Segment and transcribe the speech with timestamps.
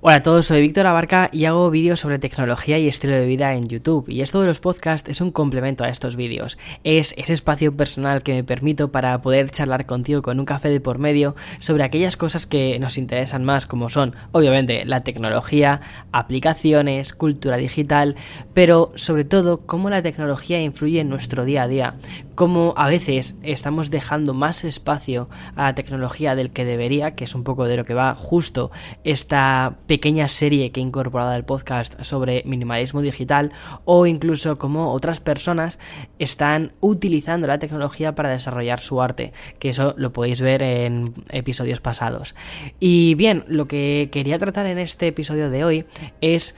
[0.00, 3.54] Hola a todos, soy Víctor Abarca y hago vídeos sobre tecnología y estilo de vida
[3.54, 4.08] en YouTube.
[4.08, 6.56] Y esto de los podcasts es un complemento a estos vídeos.
[6.84, 10.80] Es ese espacio personal que me permito para poder charlar contigo con un café de
[10.80, 15.80] por medio sobre aquellas cosas que nos interesan más, como son, obviamente, la tecnología,
[16.12, 18.14] aplicaciones, cultura digital,
[18.54, 21.94] pero sobre todo cómo la tecnología influye en nuestro día a día.
[22.38, 27.34] Cómo a veces estamos dejando más espacio a la tecnología del que debería, que es
[27.34, 28.70] un poco de lo que va justo
[29.02, 33.50] esta pequeña serie que he incorporado al podcast sobre minimalismo digital
[33.84, 35.80] o incluso cómo otras personas
[36.20, 41.80] están utilizando la tecnología para desarrollar su arte, que eso lo podéis ver en episodios
[41.80, 42.36] pasados.
[42.78, 45.86] Y bien, lo que quería tratar en este episodio de hoy
[46.20, 46.54] es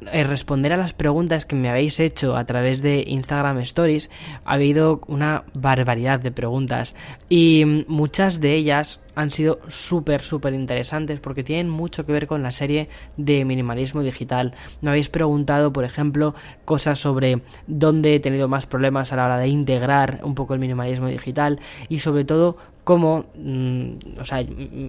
[0.00, 4.10] responder a las preguntas que me habéis hecho a través de Instagram Stories.
[4.44, 6.94] Ha habido una barbaridad de preguntas
[7.28, 12.42] y muchas de ellas han sido súper, súper interesantes porque tienen mucho que ver con
[12.42, 14.54] la serie de minimalismo digital.
[14.80, 19.38] Me habéis preguntado, por ejemplo, cosas sobre dónde he tenido más problemas a la hora
[19.38, 22.56] de integrar un poco el minimalismo digital y sobre todo
[22.90, 24.44] cómo, mm, o sea,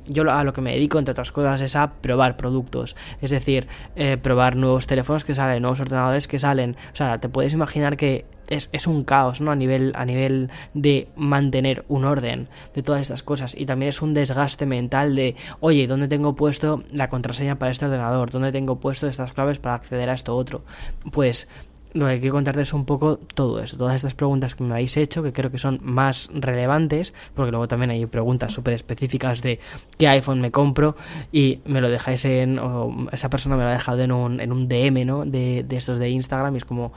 [0.07, 2.95] yo a lo que me dedico, entre otras cosas, es a probar productos.
[3.21, 6.77] Es decir, eh, probar nuevos teléfonos que salen, nuevos ordenadores que salen.
[6.91, 9.51] O sea, te puedes imaginar que es, un caos, ¿no?
[9.51, 13.55] A nivel, a nivel de mantener un orden de todas estas cosas.
[13.55, 17.85] Y también es un desgaste mental de, oye, ¿dónde tengo puesto la contraseña para este
[17.85, 18.31] ordenador?
[18.31, 20.63] ¿Dónde tengo puesto estas claves para acceder a esto otro?
[21.11, 21.47] Pues
[21.93, 24.95] lo que quiero contarte es un poco todo eso, todas estas preguntas que me habéis
[24.97, 29.59] hecho, que creo que son más relevantes, porque luego también hay preguntas súper específicas de
[29.97, 30.95] qué iPhone me compro
[31.31, 34.51] y me lo dejáis en, o esa persona me lo ha dejado en un, en
[34.51, 35.25] un DM, ¿no?
[35.25, 36.93] De, de estos de Instagram y es como,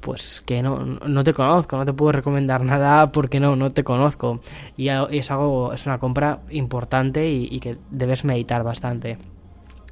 [0.00, 3.84] pues que no, no te conozco, no te puedo recomendar nada porque no, no te
[3.84, 4.40] conozco.
[4.76, 9.18] Y es algo, es una compra importante y, y que debes meditar bastante.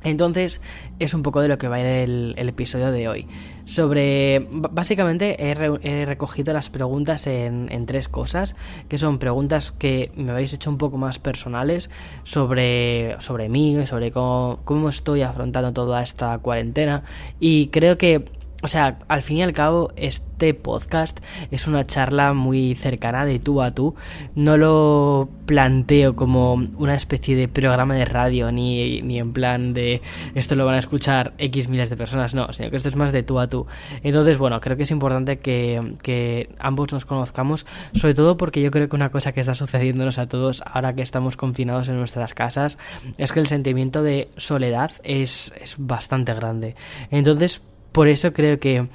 [0.02, 0.60] Entonces
[0.98, 3.26] es un poco de lo que va a ir el, episodio de hoy.
[3.64, 8.56] Sobre, básicamente he, recogido las preguntas en, tres cosas,
[8.88, 11.90] que son preguntas que me habéis hecho un poco más personales
[12.24, 17.04] sobre, sobre mí, sobre cómo, cómo estoy afrontando toda esta cuarentena.
[17.38, 22.34] Y creo que o sea, al fin y al cabo, este podcast es una charla
[22.34, 23.94] muy cercana de tú a tú.
[24.34, 30.02] No lo planteo como una especie de programa de radio, ni, ni en plan de
[30.34, 33.12] esto lo van a escuchar X miles de personas, no, sino que esto es más
[33.12, 33.66] de tú a tú.
[34.02, 38.70] Entonces, bueno, creo que es importante que, que ambos nos conozcamos, sobre todo porque yo
[38.70, 42.34] creo que una cosa que está sucediéndonos a todos ahora que estamos confinados en nuestras
[42.34, 42.76] casas
[43.16, 46.76] es que el sentimiento de soledad es, es bastante grande.
[47.10, 48.88] Entonces, por eso creo que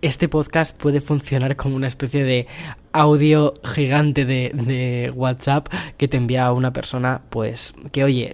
[0.00, 2.46] este podcast puede funcionar como una especie de
[2.92, 8.32] audio gigante de, WhatsApp que te envía a una persona, pues que oye,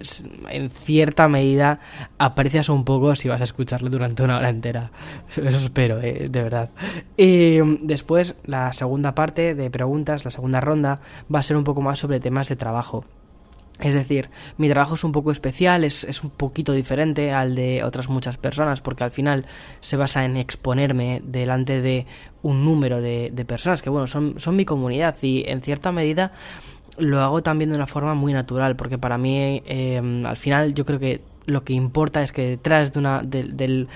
[0.49, 1.79] en cierta medida
[2.17, 4.91] aprecias un poco si vas a escucharlo durante una hora entera.
[5.29, 6.69] Eso espero, eh, de verdad.
[7.17, 10.99] Y después, la segunda parte de preguntas, la segunda ronda,
[11.33, 13.05] va a ser un poco más sobre temas de trabajo.
[13.79, 18.07] Es decir, mi trabajo es un poco especial, es, un poquito diferente al de otras
[18.07, 19.45] muchas personas, porque al final
[19.81, 22.05] se basa en exponerme delante de
[22.41, 26.31] un número de, personas que, bueno, son, son mi comunidad y en cierta medida
[26.97, 30.85] lo hago también de una forma muy natural, porque para mí, eh, al final, yo
[30.85, 33.87] creo que lo que importa es que detrás de una, del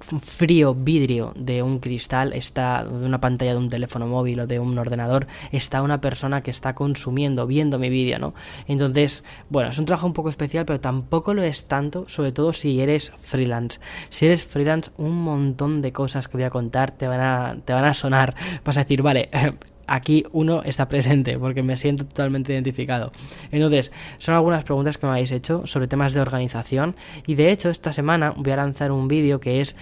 [0.00, 4.58] frío vidrio de un cristal está, de una pantalla de un teléfono móvil o de
[4.58, 8.34] un ordenador, está una persona que está consumiendo, viendo mi vídeo, ¿no?
[8.66, 12.52] Entonces, bueno, es un trabajo un poco especial, pero tampoco lo es tanto, sobre todo
[12.52, 13.80] si eres freelance.
[14.10, 17.72] Si eres freelance, un montón de cosas que voy a contar te van a, te
[17.72, 18.34] van a sonar.
[18.64, 19.30] Vas a decir, vale,
[19.88, 23.10] aquí uno está presente porque me siento totalmente identificado.
[23.50, 26.94] Entonces, son algunas preguntas que me habéis hecho sobre temas de organización
[27.26, 29.74] y de hecho esta semana voy a lanzar un vídeo que es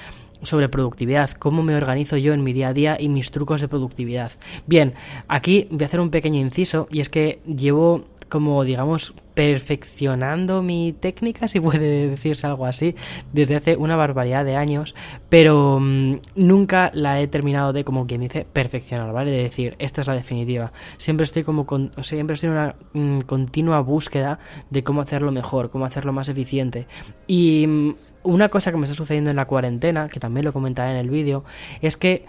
[0.42, 3.68] sobre productividad, cómo me organizo yo en mi día a día y mis trucos de
[3.68, 4.32] productividad.
[4.66, 4.94] Bien,
[5.28, 10.94] aquí voy a hacer un pequeño inciso y es que llevo como digamos perfeccionando mi
[10.94, 12.94] técnica, si puede decirse algo así,
[13.32, 14.94] desde hace una barbaridad de años,
[15.28, 19.30] pero mm, nunca la he terminado de, como quien dice, perfeccionar, ¿vale?
[19.30, 20.72] De decir, esta es la definitiva.
[20.96, 21.66] Siempre estoy como,
[22.00, 24.38] siempre estoy en una mm, continua búsqueda
[24.70, 26.86] de cómo hacerlo mejor, cómo hacerlo más eficiente.
[27.26, 30.92] Y mm, una cosa que me está sucediendo en la cuarentena, que también lo comentaré
[30.92, 31.44] en el vídeo,
[31.82, 32.24] es que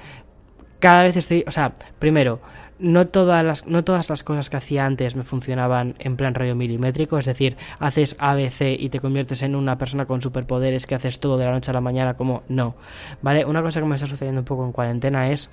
[0.80, 2.40] cada vez estoy, o sea, primero,
[2.80, 6.56] no todas las, no todas las cosas que hacía antes me funcionaban en plan rayo
[6.56, 11.20] milimétrico, es decir, haces ABC y te conviertes en una persona con superpoderes que haces
[11.20, 12.76] todo de la noche a la mañana, como no,
[13.22, 13.46] ¿vale?
[13.46, 15.50] Una cosa que me está sucediendo un poco en cuarentena es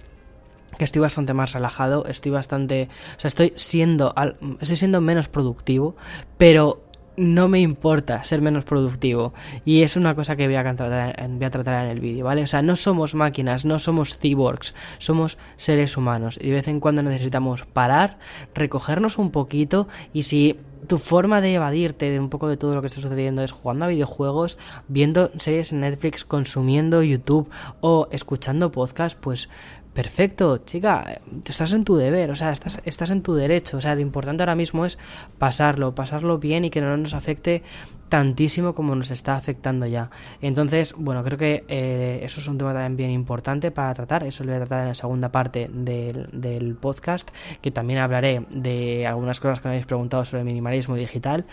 [0.76, 4.14] que estoy bastante más relajado, estoy bastante, o sea, estoy siendo,
[4.60, 5.96] estoy siendo menos productivo,
[6.36, 6.83] pero
[7.16, 9.32] no me importa ser menos productivo.
[9.64, 12.42] Y es una cosa que voy a tratar, en el vídeo, ¿vale?
[12.42, 16.38] O sea, no somos máquinas, no somos cyborgs, somos seres humanos.
[16.40, 18.18] Y de vez en cuando necesitamos parar,
[18.54, 22.80] recogernos un poquito y si tu forma de evadirte de un poco de todo lo
[22.80, 24.58] que está sucediendo es jugando a videojuegos,
[24.88, 27.48] viendo series en Netflix, consumiendo YouTube
[27.80, 29.48] o escuchando podcast, pues
[29.94, 33.78] perfecto, chica, estás en tu deber, o sea, estás, estás en tu derecho.
[33.78, 34.98] O sea, lo importante ahora mismo es
[35.38, 37.62] pasarlo, pasarlo bien y que no nos afecte
[38.08, 40.10] tantísimo como nos está afectando ya.
[40.42, 44.24] Entonces, bueno, creo que eh, eso es un tema también bien importante para tratar.
[44.24, 47.30] Eso lo voy a tratar en la segunda parte del, del podcast,
[47.60, 51.44] que también hablaré de algunas cosas que me habéis preguntado sobre minimalismo digital.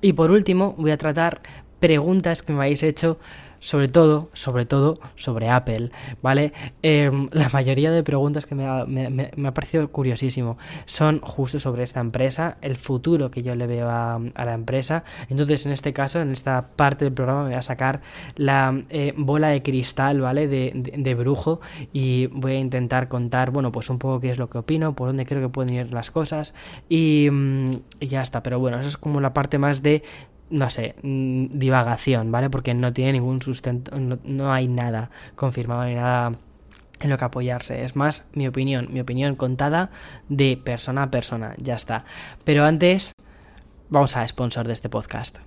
[0.00, 1.40] Y por último, voy a tratar
[1.78, 3.18] preguntas que me habéis hecho
[3.62, 6.52] sobre todo, sobre todo, sobre Apple, ¿vale?
[6.82, 11.84] Em, la mayoría de preguntas que me ha, me, ha, parecido curiosísimo son justo sobre
[11.84, 15.04] esta empresa, el futuro que yo le veo a, la empresa.
[15.28, 18.00] Entonces, en este caso, en esta parte del programa, me voy a sacar
[18.34, 20.48] la eh, bola de cristal, ¿vale?
[20.48, 21.60] De, de, brujo
[21.92, 25.06] y voy a intentar contar, bueno, pues un poco qué es lo que opino, por
[25.06, 26.52] dónde creo que pueden ir las cosas
[26.88, 27.70] y, mm,
[28.00, 28.42] y ya está.
[28.42, 30.02] Pero bueno, eso es como la parte más de
[30.52, 32.50] no sé, mm, divagación, ¿vale?
[32.50, 36.32] Porque no tiene ningún sustento, no, hay nada confirmado ni nada
[37.00, 37.82] en lo que apoyarse.
[37.84, 39.90] Es más mi opinión, mi opinión contada
[40.28, 42.04] de persona a persona, ya está.
[42.44, 43.12] Pero antes,
[43.88, 45.38] vamos a sponsor de este podcast.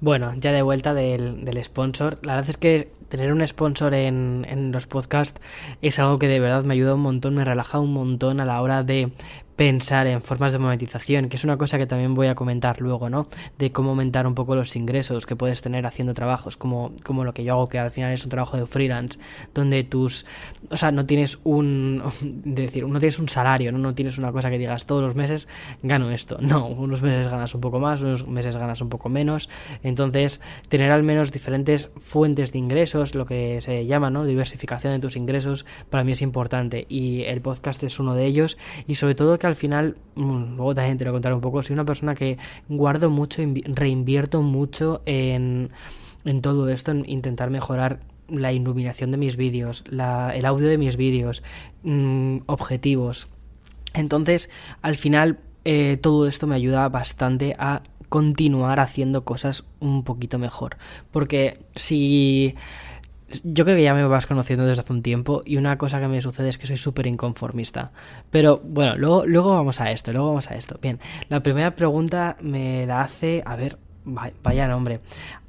[0.00, 2.18] Bueno, ya de vuelta del, del, sponsor.
[2.22, 5.40] La verdad es que tener un sponsor en, en, los podcasts
[5.80, 8.60] es algo que de verdad me ayuda un montón, me relaja un montón a la
[8.60, 9.12] hora de
[9.56, 13.08] pensar en formas de monetización, que es una cosa que también voy a comentar luego,
[13.08, 13.28] ¿no?
[13.58, 17.32] De cómo aumentar un poco los ingresos que puedes tener haciendo trabajos, como, como lo
[17.34, 19.18] que yo hago, que al final es un trabajo de freelance,
[19.54, 20.26] donde tus,
[20.70, 22.02] o sea, no tienes un,
[22.44, 23.78] decir, no tienes un salario, ¿no?
[23.78, 25.48] No tienes una cosa que digas todos los meses
[25.82, 29.48] gano esto, no, unos meses ganas un poco más, unos meses ganas un poco menos,
[29.82, 34.24] entonces tener al menos diferentes fuentes de ingresos, lo que se llama, ¿no?
[34.24, 38.58] Diversificación de tus ingresos, para mí es importante y el podcast es uno de ellos
[38.86, 41.84] y sobre todo al final, mm, luego también te lo contaré un poco, soy una
[41.84, 42.38] persona que
[42.68, 45.70] guardo mucho, reinvierto mucho en,
[46.24, 50.96] en todo esto, en intentar mejorar la iluminación de mis vídeos, el audio de mis
[50.96, 51.42] vídeos,
[51.82, 53.28] mm, objetivos.
[53.92, 54.50] Entonces,
[54.82, 60.76] al final, eh, todo esto me ayuda bastante a continuar haciendo cosas un poquito mejor.
[61.10, 62.54] Porque si
[63.42, 66.08] yo creo que ya me vas conociendo desde hace un tiempo y una cosa que
[66.08, 67.92] me sucede es que soy súper inconformista.
[68.30, 70.78] Pero bueno, luego, luego vamos a esto, luego vamos a esto.
[70.80, 75.00] Bien, la primera pregunta me la hace, a ver, vaya nombre,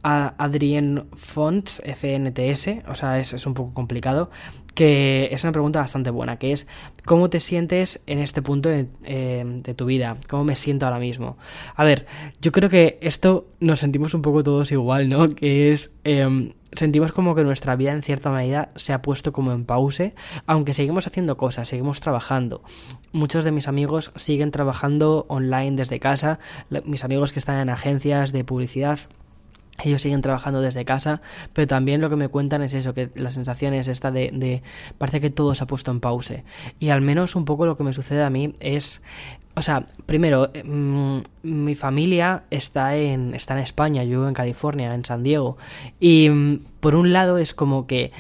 [0.02, 4.30] Adrien Fonts, FNTS, o sea, es, es un poco complicado,
[4.76, 6.68] que es una pregunta bastante buena, que es
[7.06, 10.18] ¿cómo te sientes en este punto de, eh, tu vida?
[10.30, 11.38] ¿Cómo me siento ahora mismo?
[11.76, 12.06] A ver,
[12.42, 15.28] yo creo que esto nos sentimos un poco todos igual, ¿no?
[15.30, 15.92] Que es...
[16.04, 20.14] Em, sentimos como que nuestra vida en cierta medida se ha puesto como en pause,
[20.46, 22.62] aunque seguimos haciendo cosas, seguimos trabajando.
[23.14, 26.38] Muchos de mis amigos siguen trabajando online desde casa,
[26.84, 29.00] mis amigos que están en agencias de publicidad
[29.84, 31.22] ellos siguen trabajando desde casa,
[31.54, 34.62] pero también lo que me cuentan es eso, que la sensación es esta de,
[34.98, 36.44] parece que todo se ha puesto en pause.
[36.80, 39.02] Y al menos un poco lo que me sucede a mí es,
[39.56, 44.94] o sea, primero, mm, mi familia está en, está en España, yo vivo en California,
[44.94, 45.58] en San Diego,
[46.00, 48.12] y mm, por un lado es como que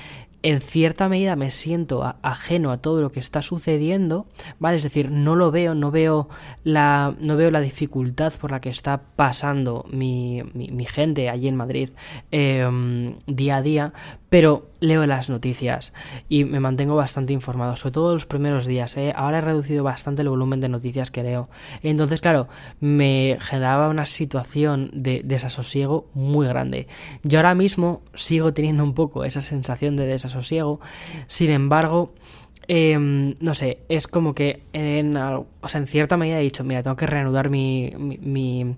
[0.45, 4.27] en cierta medida me siento ajeno a todo lo que está sucediendo,
[4.59, 4.77] ¿vale?
[4.77, 6.29] Es decir, no lo veo, no veo
[6.63, 11.55] la, no veo la dificultad por la que está pasando mi, mi, gente allí en
[11.55, 11.89] Madrid
[12.29, 13.93] em, día a día,
[14.35, 15.93] pero leo las noticias
[16.27, 18.97] y me mantengo bastante informado, sobre todo los primeros días.
[18.97, 19.13] ¿eh?
[19.15, 21.47] Ahora he reducido bastante el volumen de noticias que leo.
[21.83, 22.49] Entonces, claro,
[22.81, 26.89] me generaba una situación de desasosiego muy grande.
[27.23, 30.81] Yo ahora mismo sigo teniendo un poco esa sensación de desasosiego,
[31.27, 32.13] sin embargo...
[32.67, 36.81] Em, no sé, es como que en, o sea, en cierta medida he dicho, mira,
[36.81, 38.75] tengo que reanudar mi, mi, mi,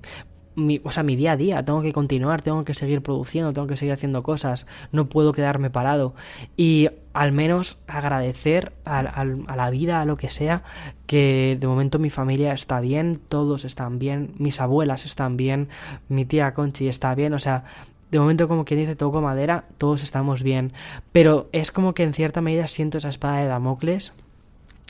[0.83, 3.77] o sea, mi día a día, tengo que continuar, tengo que seguir produciendo, tengo que
[3.77, 6.15] seguir haciendo cosas, no puedo quedarme parado.
[6.55, 10.63] Y al menos agradecer a, a, la vida, a lo que sea,
[11.05, 15.69] que de momento mi familia está bien, todos están bien, mis abuelas están bien,
[16.09, 17.63] mi tía Conchi está bien, o sea,
[18.11, 20.71] de momento como quien dice toco madera, todos estamos bien,
[21.11, 24.13] pero es como que en cierta medida siento esa espada de Damocles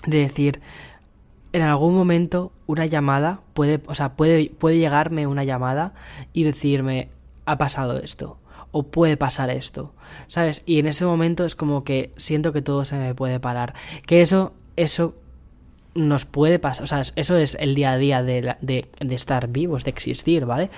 [0.05, 0.62] de decir,
[1.57, 5.93] en algún momento una llamada puede, o sea, puede, puede llegarme una llamada
[6.33, 7.09] y decirme,
[7.45, 8.37] ha pasado esto,
[8.71, 9.93] o puede pasar esto,
[10.27, 10.63] ¿sabes?
[10.65, 13.73] Y en ese momento es como que siento que todo se me puede parar.
[14.05, 15.15] Que eso, eso
[15.95, 19.47] nos puede pasar, o sea, eso es el día a día de, de, de estar
[19.47, 20.69] vivos, de existir, ¿vale?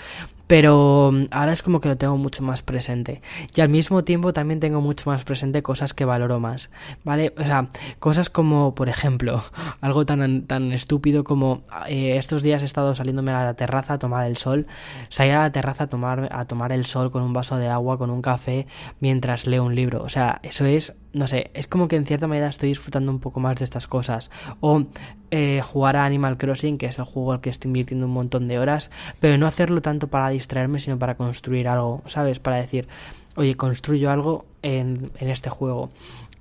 [0.50, 3.22] Pero mm, ahora es como que lo tengo mucho más presente
[3.56, 6.72] y al mismo tiempo también tengo mucho más presente cosas que valoro más,
[7.04, 7.36] ¿vale?
[7.38, 9.44] O sea, cosas como, por ejemplo,
[9.82, 14.00] algo tan, tan estúpido como eh, estos días he estado saliéndome a la terraza a
[14.00, 14.66] tomar el sol,
[15.10, 18.00] salir a la terraza a tomar, a tomar el sol con un vaso de agua,
[18.00, 18.66] con un café,
[19.00, 22.28] mientras leo un libro, o sea, eso es no sé, es como que en cierta
[22.28, 24.30] medida estoy disfrutando un poco más de estas cosas.
[24.60, 24.86] O
[25.32, 28.48] eh, jugar a Animal Crossing, que es el juego al que estoy invirtiendo un montón
[28.48, 32.40] de horas, pero no hacerlo tanto para distraerme, sino para construir algo, ¿sabes?
[32.40, 32.88] Para decir,
[33.36, 35.90] oye, construyo algo en, en este juego.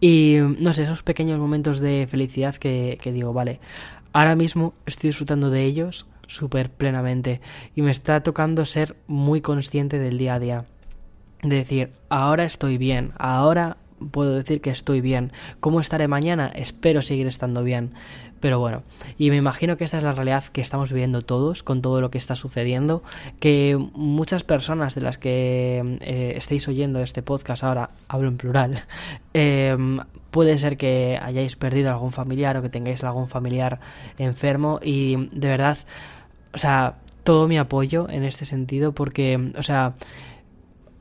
[0.00, 3.60] Y no sé, esos pequeños momentos de felicidad que, que digo, vale,
[4.12, 7.40] ahora mismo estoy disfrutando de ellos súper plenamente
[7.74, 10.64] y me está tocando ser muy consciente del día a día.
[11.42, 13.76] De decir, ahora estoy bien, ahora
[14.10, 15.32] puedo decir que estoy bien.
[15.60, 16.50] ¿Cómo estaré mañana?
[16.54, 17.94] Espero seguir estando bien.
[18.40, 18.82] Pero bueno,
[19.16, 22.10] y me imagino que esta es la realidad que estamos viviendo todos con todo lo
[22.10, 23.02] que está sucediendo,
[23.40, 28.84] que muchas personas de las que eh, estéis oyendo este podcast ahora, hablo en plural,
[29.34, 29.98] em,
[30.30, 33.80] puede ser que hayáis perdido algún familiar o que tengáis algún familiar
[34.18, 35.78] enfermo y de verdad,
[36.54, 39.94] o sea, todo mi apoyo en este sentido porque, o sea,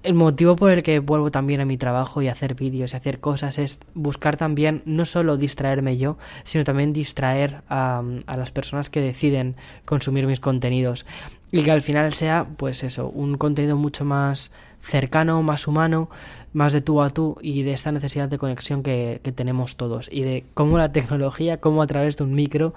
[0.08, 3.20] el motivo por el que vuelvo también a mi trabajo y hacer vídeos y hacer
[3.20, 9.02] cosas es buscar también no solo distraerme yo, sino también distraer a, las personas que
[9.02, 11.06] deciden consumir mis contenidos.
[11.52, 16.10] Y que al final sea, pues eso, un contenido mucho más cercano, más humano,
[16.54, 20.10] más de tú a tú y de esta necesidad de conexión que, que tenemos todos
[20.10, 22.74] y de cómo la tecnología, cómo a través de un micro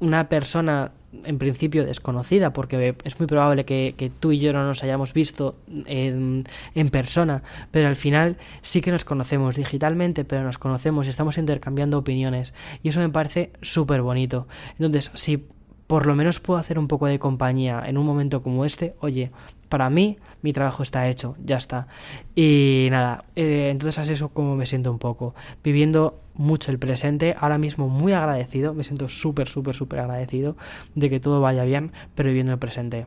[0.00, 0.92] una persona
[1.24, 5.56] en principio desconocida, porque es muy probable que, tú y yo no nos hayamos visto
[5.86, 11.10] en, en, persona, pero al final sí que nos conocemos digitalmente, pero nos conocemos y
[11.10, 12.54] estamos intercambiando opiniones.
[12.82, 14.46] Y eso me parece súper bonito.
[14.78, 15.46] Entonces, si
[15.86, 19.30] por lo menos puedo hacer un poco de compañía en un momento como este, oye,
[19.68, 21.88] para mí mi trabajo está hecho, ya está.
[22.34, 27.34] Y nada, eh, entonces así es como me siento un poco, viviendo mucho el presente,
[27.38, 30.56] ahora mismo muy agradecido, me siento súper, súper, súper agradecido
[30.94, 33.06] de que todo vaya bien, pero viviendo el presente.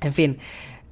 [0.00, 0.38] En fin,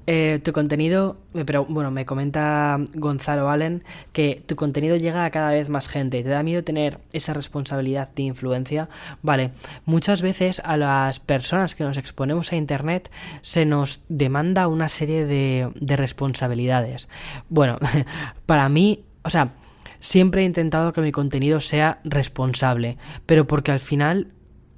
[0.07, 5.51] eh, tu contenido, pero bueno, me comenta Gonzalo Allen que tu contenido llega a cada
[5.51, 6.23] vez más gente.
[6.23, 8.89] ¿Te da miedo tener esa responsabilidad de influencia?
[9.21, 9.51] Vale,
[9.85, 15.25] muchas veces a las personas que nos exponemos a Internet se nos demanda una serie
[15.25, 17.09] de, de responsabilidades.
[17.49, 17.77] Bueno,
[18.45, 19.53] para mí, o sea,
[19.99, 24.27] siempre he intentado que mi contenido sea responsable, pero porque al final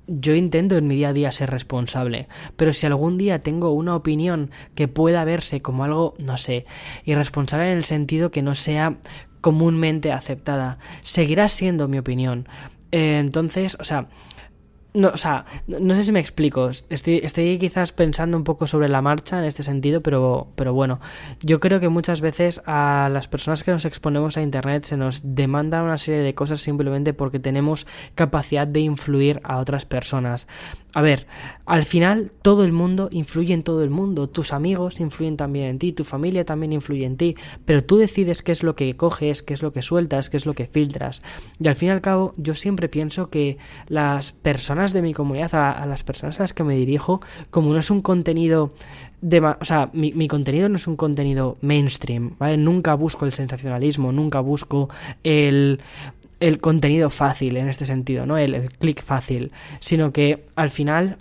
[0.07, 3.95] yo intento en mi día a día ser responsable, pero si algún día tengo una
[3.95, 6.63] opinión que pueda verse como algo, no sé,
[7.05, 8.97] irresponsable en el sentido que no sea
[9.41, 12.47] comúnmente aceptada, seguirá siendo mi opinión.
[12.91, 14.07] Eh, entonces, o sea,
[14.93, 16.69] no, o sea, no sé si me explico.
[16.69, 20.99] Estoy, estoy quizás pensando un poco sobre la marcha en este sentido, pero, pero bueno,
[21.41, 25.21] yo creo que muchas veces a las personas que nos exponemos a Internet se nos
[25.23, 30.47] demanda una serie de cosas simplemente porque tenemos capacidad de influir a otras personas.
[30.93, 31.25] A ver,
[31.65, 34.29] al final todo el mundo influye en todo el mundo.
[34.29, 37.35] Tus amigos influyen también en ti, tu familia también influye en ti,
[37.65, 40.45] pero tú decides qué es lo que coges, qué es lo que sueltas, qué es
[40.45, 41.23] lo que filtras.
[41.59, 43.57] Y al fin y al cabo, yo siempre pienso que
[43.87, 47.79] las personas de mi comunidad, a, las personas a las que me dirijo, como no
[47.79, 48.73] es un contenido
[49.21, 52.57] de, o sea, mi, contenido no es un contenido mainstream, ¿vale?
[52.57, 54.89] Nunca busco el sensacionalismo, nunca busco
[55.23, 55.79] el,
[56.41, 58.37] el contenido fácil en este sentido, ¿no?
[58.37, 61.17] El, el clic fácil, sino que al final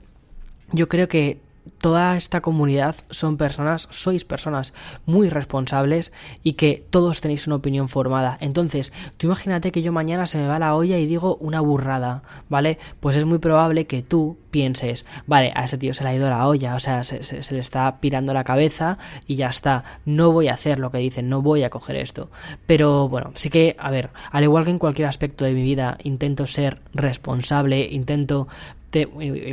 [0.72, 1.38] yo creo que
[1.78, 4.74] toda esta comunidad son personas, sois personas
[5.06, 8.38] muy responsables y que todos tenéis una opinión formada.
[8.40, 12.22] Entonces, tú imagínate que yo mañana se me va la olla y digo una burrada,
[12.48, 12.78] ¿vale?
[13.00, 16.28] Pues es muy probable que tú pienses, vale, a ese tío se le ha ido
[16.28, 17.20] la olla, o sea, se,
[17.54, 21.28] le está pirando la cabeza y ya está, no voy a hacer lo que dicen,
[21.28, 22.30] no voy a coger esto.
[22.66, 25.96] Pero bueno, sí que, a ver, al igual que en cualquier aspecto de mi vida,
[26.02, 28.46] intento ser responsable, intento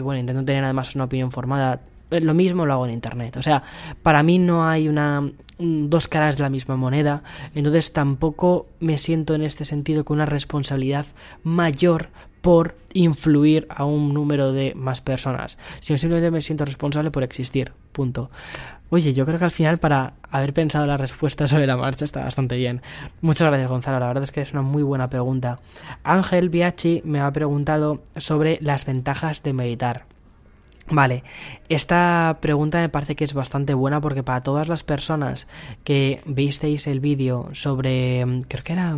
[0.03, 3.37] bueno, intento tener además una opinión formada lo mismo lo hago en internet.
[3.37, 3.63] O sea,
[4.01, 7.21] para mí no hay una dos caras de la misma moneda,
[7.53, 11.05] entonces tampoco me siento en este sentido con una responsabilidad
[11.43, 12.09] mayor
[12.41, 17.73] por influir a un número de más personas, sino simplemente me siento responsable por existir.
[17.91, 18.29] Punto.
[18.91, 22.23] Oye, yo creo que al final para haber pensado la respuesta sobre la marcha está
[22.23, 22.81] bastante bien.
[23.21, 25.59] Muchas gracias Gonzalo, la verdad es que es una muy buena pregunta.
[26.03, 30.05] Ángel Biachi me ha preguntado sobre las ventajas de meditar.
[30.91, 31.23] Vale,
[31.69, 35.47] esta pregunta me parece que es bastante buena porque para todas las personas
[35.83, 38.97] que visteis el vídeo sobre, mm, creo que era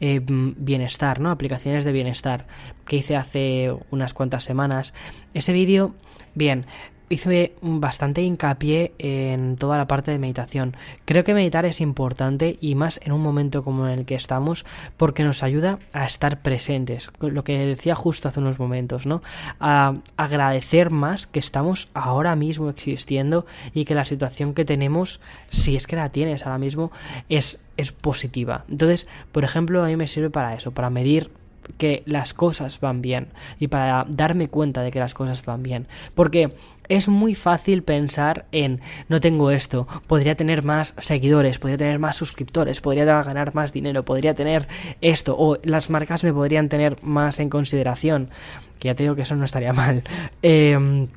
[0.00, 1.30] eh, mm, bienestar, ¿no?
[1.30, 2.46] Aplicaciones de bienestar
[2.84, 4.92] que hice hace unas cuantas semanas,
[5.32, 5.94] ese vídeo,
[6.34, 6.66] bien,
[7.12, 10.74] hice bastante hincapié en toda la parte de meditación.
[11.04, 14.64] Creo que meditar es importante y más en un momento como en el que estamos
[14.96, 19.22] porque nos ayuda a estar presentes, lo que decía justo hace unos momentos, ¿no?
[19.60, 25.76] A agradecer más que estamos ahora mismo existiendo y que la situación que tenemos, si
[25.76, 26.92] es que la tienes ahora mismo,
[27.28, 28.64] es, es positiva.
[28.70, 31.30] Entonces, por ejemplo, a mí me sirve para eso, para medir
[31.78, 33.28] que las cosas van bien
[33.58, 35.86] y para darme cuenta de que las cosas van bien.
[36.14, 36.54] Porque
[36.88, 42.16] es muy fácil pensar en no tengo esto, podría tener más seguidores, podría tener más
[42.16, 44.68] suscriptores, podría ganar más dinero, podría tener
[45.00, 48.30] esto o las marcas me podrían tener más en consideración.
[48.78, 50.02] Que ya te digo que eso no estaría mal.
[50.42, 51.08] Eh,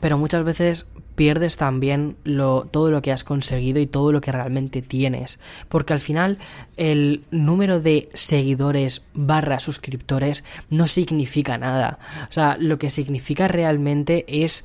[0.00, 4.32] pero muchas veces pierdes también lo, todo lo que has conseguido y todo lo que
[4.32, 5.38] realmente tienes.
[5.68, 6.38] Porque al final
[6.76, 11.98] el número de seguidores barra suscriptores no significa nada.
[12.28, 14.64] O sea, lo que significa realmente es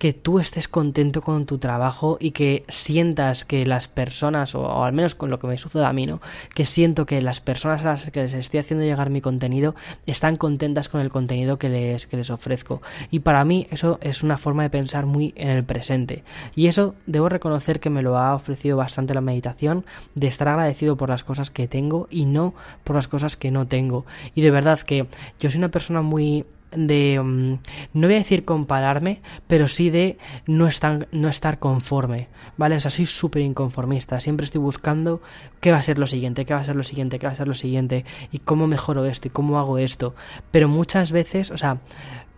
[0.00, 4.94] que tú estés contento con tu trabajo y que sientas que las personas, o, al
[4.94, 6.22] menos con lo que me sucede a mí, ¿no?
[6.54, 9.74] Que siento que las personas a las que les estoy haciendo llegar mi contenido
[10.06, 12.80] están contentas con el contenido que les, que les ofrezco.
[13.10, 16.24] Y para mí eso es una forma de pensar muy en el presente.
[16.56, 20.96] Y eso debo reconocer que me lo ha ofrecido bastante la meditación, de estar agradecido
[20.96, 22.54] por las cosas que tengo y no
[22.84, 24.06] por las cosas que no tengo.
[24.34, 25.06] Y de verdad que
[25.38, 27.58] yo soy una persona muy de, mm,
[27.94, 32.76] no voy a decir compararme, pero sí de no estar, no estar conforme, ¿vale?
[32.76, 35.20] O sea, soy súper inconformista, siempre estoy buscando
[35.60, 37.36] qué va a ser lo siguiente, qué va a ser lo siguiente, qué va a
[37.36, 40.14] ser lo siguiente, y cómo mejoro esto, y cómo hago esto,
[40.50, 41.78] pero muchas veces, o sea,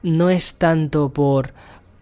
[0.03, 1.55] no es tanto por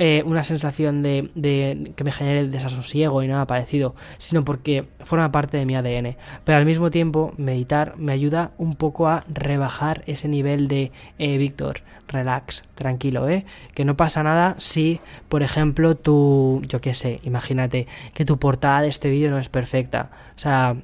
[0.02, 5.30] eh, una sensación de, de, que me genere desasosiego y nada parecido, sino porque forma
[5.30, 6.16] parte de mi ADN.
[6.42, 11.36] Pero al mismo tiempo, meditar me ayuda un poco a rebajar ese nivel de, eh,
[11.36, 13.44] Víctor, relax, tranquilo, ¿eh?
[13.74, 18.80] Que no pasa nada si, por ejemplo, tu, yo qué sé, imagínate que tu portada
[18.80, 20.10] de este vídeo no es perfecta.
[20.34, 20.76] O sea,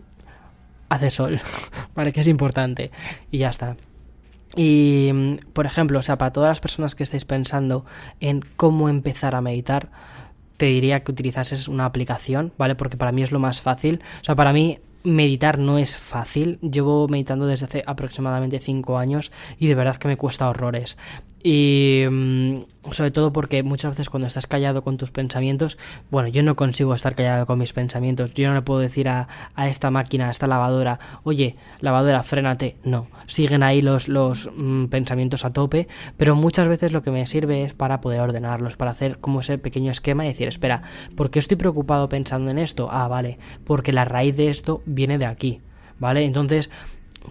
[0.91, 1.41] hace sol,
[1.95, 2.13] ¿vale?
[2.13, 2.91] Que es importante.
[3.31, 3.77] Y ya está.
[4.57, 7.85] Y, por ejemplo, o sea, para todas las personas que estéis pensando
[8.21, 9.91] en cómo empezar a meditar,
[10.57, 12.75] te diría que utilizases una aplicación, ¿vale?
[12.75, 14.01] Porque para mí es lo más fácil.
[14.23, 16.59] O sea, para mí meditar no es fácil.
[16.61, 20.97] Llevo meditando desde hace aproximadamente 5 años y de verdad que me cuesta horrores.
[21.43, 22.59] Y mm,
[22.91, 25.79] sobre todo porque muchas veces cuando estás callado con tus pensamientos,
[26.11, 28.35] bueno, yo no consigo estar callado con mis pensamientos.
[28.35, 32.77] Yo no le puedo decir a, a esta máquina, a esta lavadora, oye, lavadora, frénate.
[32.85, 37.27] No, siguen ahí los, los mm, pensamientos a tope, pero muchas veces lo que me
[37.27, 40.83] sirve es para poder ordenarlos, para hacer como ese pequeño esquema y decir, espera,
[41.15, 42.89] ¿por qué estoy preocupado pensando en esto?
[42.91, 45.61] Ah, vale, porque la raíz de esto viene de aquí,
[45.99, 46.25] ¿vale?
[46.25, 46.71] Entonces,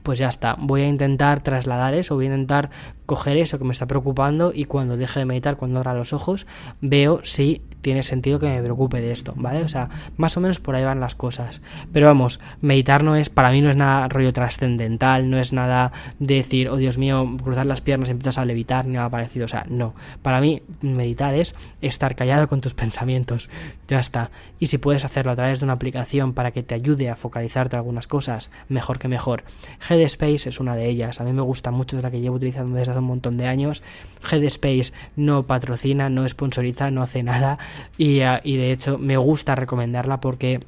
[0.04, 2.70] pues ya está, voy a intentar trasladar eso, voy a intentar
[3.06, 6.48] coger eso que me está preocupando y cuando deje de meditar, cuando abra los ojos,
[6.82, 9.62] veo si tiene sentido que me preocupe de esto, ¿vale?
[9.62, 11.62] O sea, más o menos por ahí van las cosas.
[11.94, 15.92] Pero vamos, meditar no es, para mí no es nada rollo trascendental, no es nada
[16.18, 19.46] de decir, oh Dios mío, cruzar las piernas y empiezas a levitar, ni nada parecido.
[19.46, 19.94] O sea, no.
[20.24, 23.52] Para mí, meditar es estar callado con tus pensamientos.
[23.88, 24.32] Ya está.
[24.58, 27.76] Y si puedes hacerlo a través de una aplicación para que te ayude a focalizarte
[27.76, 29.44] algunas cosas, mejor que mejor.
[29.88, 31.22] Headspace es una de ellas.
[31.22, 33.84] A mí me gusta mucho, de la que llevo utilizando desde un montón de años.
[34.30, 37.58] Headspace no patrocina, no sponsoriza, no hace nada.
[37.98, 40.60] Y, y de hecho me gusta recomendarla porque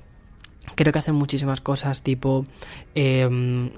[0.76, 2.46] creo que hacen muchísimas cosas tipo
[2.96, 3.70] em,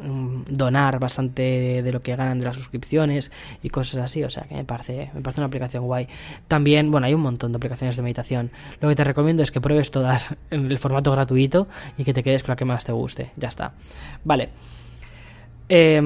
[0.46, 3.32] donar bastante de, lo que ganan de las suscripciones
[3.64, 4.24] y cosas así.
[4.24, 6.08] O sea que me parece me parece una aplicación guay.
[6.48, 8.52] También bueno hay un montón de aplicaciones de meditación.
[8.82, 12.24] Lo que te recomiendo es que pruebes todas en el formato gratuito y que te
[12.24, 13.32] quedes con la que más te guste.
[13.38, 13.74] Ya está.
[14.24, 14.50] Vale
[15.70, 16.02] eh,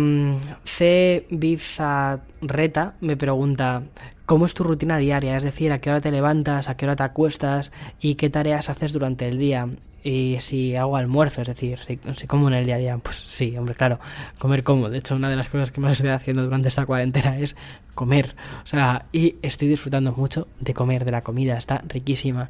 [0.64, 1.26] C.
[1.30, 3.84] Bizarreta me pregunta
[4.26, 5.36] ¿Cómo es tu rutina diaria?
[5.36, 6.70] Es decir, ¿a qué hora te levantas?
[6.70, 7.74] ¿A qué hora te acuestas?
[8.00, 9.68] ¿Y qué tareas haces durante el día?
[10.02, 11.98] Y si hago almuerzo, es decir, si,
[12.28, 14.00] como en el día a día, pues sí, hombre, claro,
[14.40, 14.90] comer como.
[14.90, 17.58] De hecho, una de las cosas que más estoy haciendo durante esta cuarentena es
[17.96, 18.36] comer.
[18.64, 22.50] O sea, y estoy disfrutando mucho de comer, de la comida, está riquísima.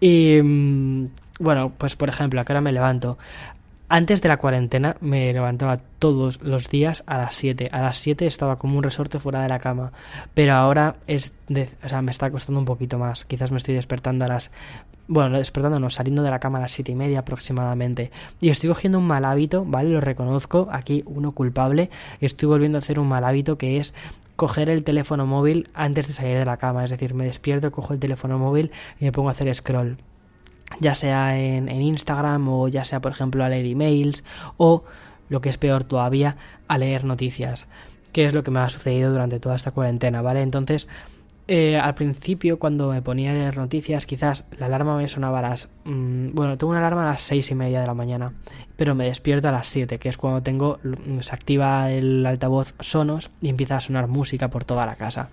[0.00, 1.06] Y mm,
[1.38, 3.16] bueno, pues por ejemplo, ¿a qué hora me levanto?
[3.94, 7.68] Antes de la cuarentena me levantaba todos los días a las 7.
[7.72, 9.92] A las 7 estaba como un resorte fuera de la cama.
[10.32, 13.26] Pero ahora es de, o sea, me está costando un poquito más.
[13.26, 14.50] Quizás me estoy despertando a las
[15.08, 18.10] bueno, despertando, no, saliendo de la cama a las siete y media aproximadamente.
[18.40, 19.90] Y estoy cogiendo un mal hábito, ¿vale?
[19.90, 21.90] Lo reconozco, aquí uno culpable.
[22.22, 23.92] Estoy volviendo a hacer un mal hábito que es
[24.36, 26.82] coger el teléfono móvil antes de salir de la cama.
[26.82, 29.98] Es decir, me despierto, cojo el teléfono móvil y me pongo a hacer scroll.
[30.80, 34.24] Ya sea en, Instagram o ya sea, por ejemplo, a leer emails
[34.56, 34.84] o,
[35.28, 36.36] lo que es peor todavía,
[36.68, 37.66] a leer noticias.
[38.12, 40.42] Que es lo que me ha sucedido durante toda esta cuarentena, ¿vale?
[40.42, 40.88] Entonces,
[41.54, 45.42] eh, al principio, cuando me ponía a leer noticias, quizás la alarma me sonaba a
[45.42, 45.68] las.
[45.84, 48.32] Mm, bueno, tengo una alarma a las seis y media de la mañana,
[48.74, 50.80] pero me despierto a las 7, que es cuando tengo.
[51.20, 55.28] Se activa el altavoz Sonos y empieza a sonar música por toda la casa.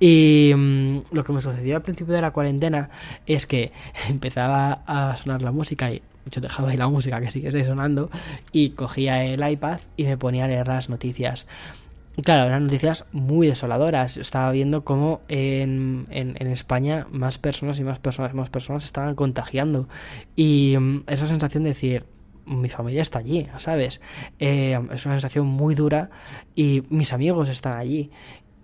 [0.00, 2.90] Y mm, lo que me sucedió al principio de la cuarentena
[3.26, 3.70] es que
[4.08, 6.02] empezaba a sonar la música y
[6.32, 8.10] yo dejaba ahí la música que sigue sonando
[8.50, 11.46] y cogía el iPad y me ponía a leer las noticias
[12.22, 14.16] claro, eran noticias muy desoladoras.
[14.16, 19.14] Estaba viendo cómo en, en, España más personas y más personas y más personas estaban
[19.14, 19.88] contagiando.
[20.34, 22.06] Y mm, esa sensación de decir,
[22.46, 24.00] mi familia está allí, ¿sabes?
[24.38, 26.10] Eh, es una sensación muy dura
[26.54, 28.10] y mis amigos están allí.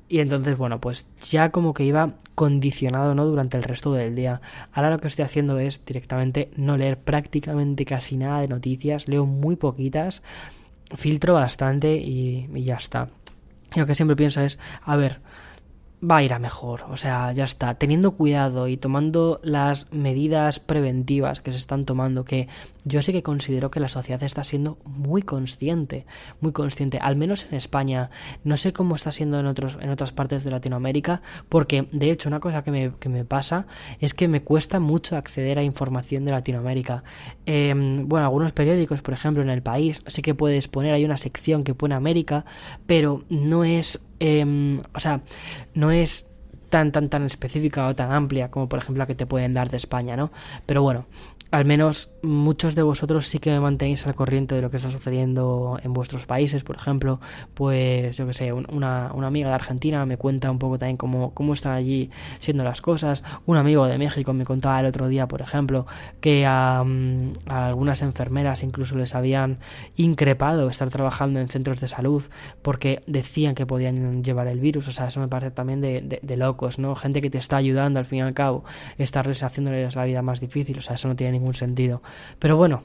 [0.09, 3.25] Y entonces, bueno, pues ya como que iba condicionado, ¿no?
[3.25, 4.40] Durante el resto del día.
[4.73, 9.09] Ahora lo que estoy haciendo es directamente no leer prácticamente casi nada de noticias.
[9.09, 10.23] Leo muy poquitas,
[10.95, 13.09] filtro bastante y, y ya está
[13.74, 15.20] lo que siempre pienso es, a ver,
[16.02, 16.85] va a ir a mejor.
[16.90, 17.74] O sea, ya está.
[17.74, 22.48] Teniendo cuidado y tomando las medidas preventivas que se están tomando, que
[22.87, 26.07] yo sí que considero que la sociedad está siendo muy consciente,
[26.40, 28.09] muy consciente, al menos en España.
[28.44, 31.20] No sé cómo está siendo en, otros, en otras partes de Latinoamérica,
[31.51, 33.66] porque de hecho una cosa que me, que me pasa
[34.01, 37.05] es que me cuesta mucho acceder a información de Latinoamérica.
[37.44, 41.18] Em, bueno, algunos periódicos, por ejemplo, en el país, sí que puedes poner, hay una
[41.18, 42.46] sección que pone América,
[42.87, 45.20] pero no es Em, o sea,
[45.75, 46.31] no es
[46.70, 49.70] tan, tan, tan específica o tan amplia como por ejemplo la que te pueden dar
[49.70, 50.31] de España, ¿no?
[50.64, 51.07] Pero bueno,
[51.57, 54.90] al menos muchos de vosotros sí que me mantenéis al corriente de lo que está
[54.90, 57.19] sucediendo en vuestros países, por ejemplo,
[57.55, 61.55] pues yo que sé, una, amiga de Argentina me cuenta un poco también cómo, cómo
[61.55, 65.40] están allí siendo las cosas, un amigo de México me contaba el otro día, por
[65.40, 65.87] ejemplo,
[66.21, 66.85] que a,
[67.47, 69.59] algunas enfermeras incluso les habían
[69.97, 72.23] increpado estar trabajando en centros de salud
[72.61, 76.37] porque decían que podían llevar el virus, o sea, eso me parece también de, de
[76.37, 76.95] locos, ¿no?
[76.97, 78.62] Gente que te está ayudando al fin y al cabo,
[78.99, 82.02] estarles haciéndoles la vida más difícil, o sea, eso no tiene ningún sentido.
[82.38, 82.82] Pero bueno,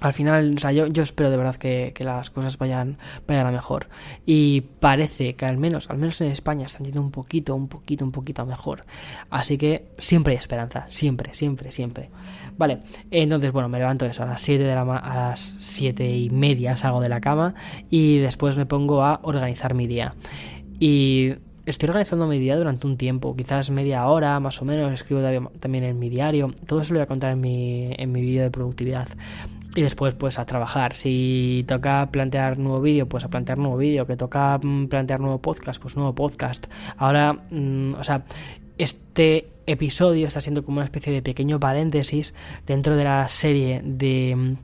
[0.00, 3.50] al final, o sea, yo, yo espero de verdad que, las cosas vayan, vayan a
[3.50, 3.88] mejor.
[4.26, 8.04] Y parece que al menos, al menos en España están yendo un poquito, un poquito,
[8.04, 8.84] un poquito mejor.
[9.30, 12.10] Así que siempre hay esperanza, siempre, siempre, siempre.
[12.58, 16.30] Vale, entonces, bueno, me levanto eso a las 7 de la a las 7 y
[16.30, 17.54] media salgo de la cama
[17.88, 20.14] y después me pongo a organizar mi día.
[20.80, 21.34] Y
[21.66, 25.22] estoy organizando mi día durante un tiempo, quizás media hora más o menos, escribo
[25.60, 28.42] también en mi diario, todo eso lo voy a contar en mi, en mi vídeo
[28.42, 29.08] de productividad.
[29.76, 34.06] Y después pues a trabajar, si toca plantear nuevo vídeo, pues a plantear nuevo vídeo,
[34.06, 36.66] que toca mm, plantear nuevo podcast, pues nuevo podcast.
[36.96, 38.24] Ahora, mm, o sea,
[38.78, 42.34] este episodio está siendo como una especie de pequeño paréntesis
[42.66, 44.56] dentro de la serie de mm,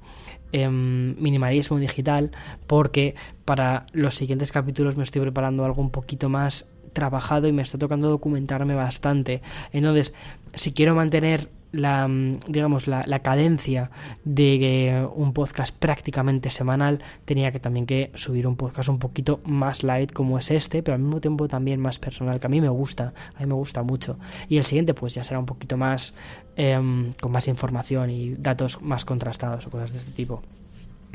[0.53, 2.31] em, minimalismo digital
[2.67, 7.63] porque para los siguientes capítulos me estoy preparando algo un poquito más trabajado y me
[7.63, 9.43] está tocando documentarme bastante.
[9.73, 10.15] Entonces,
[10.55, 13.91] si quiero mantener la mm, digamos la, cadencia
[14.25, 19.83] de un podcast prácticamente semanal tenía que también que subir un podcast un poquito más
[19.83, 22.69] light como es este pero al mismo tiempo también más personal que a mí me
[22.69, 24.19] gusta a mí me gusta mucho.
[24.49, 26.15] Y el siguiente pues ya será un poquito más
[26.57, 30.43] em, con más información y datos más contrastados o cosas de este tipo.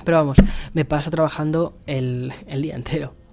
[0.04, 0.38] Pero vamos
[0.74, 3.25] me paso trabajando el, el día entero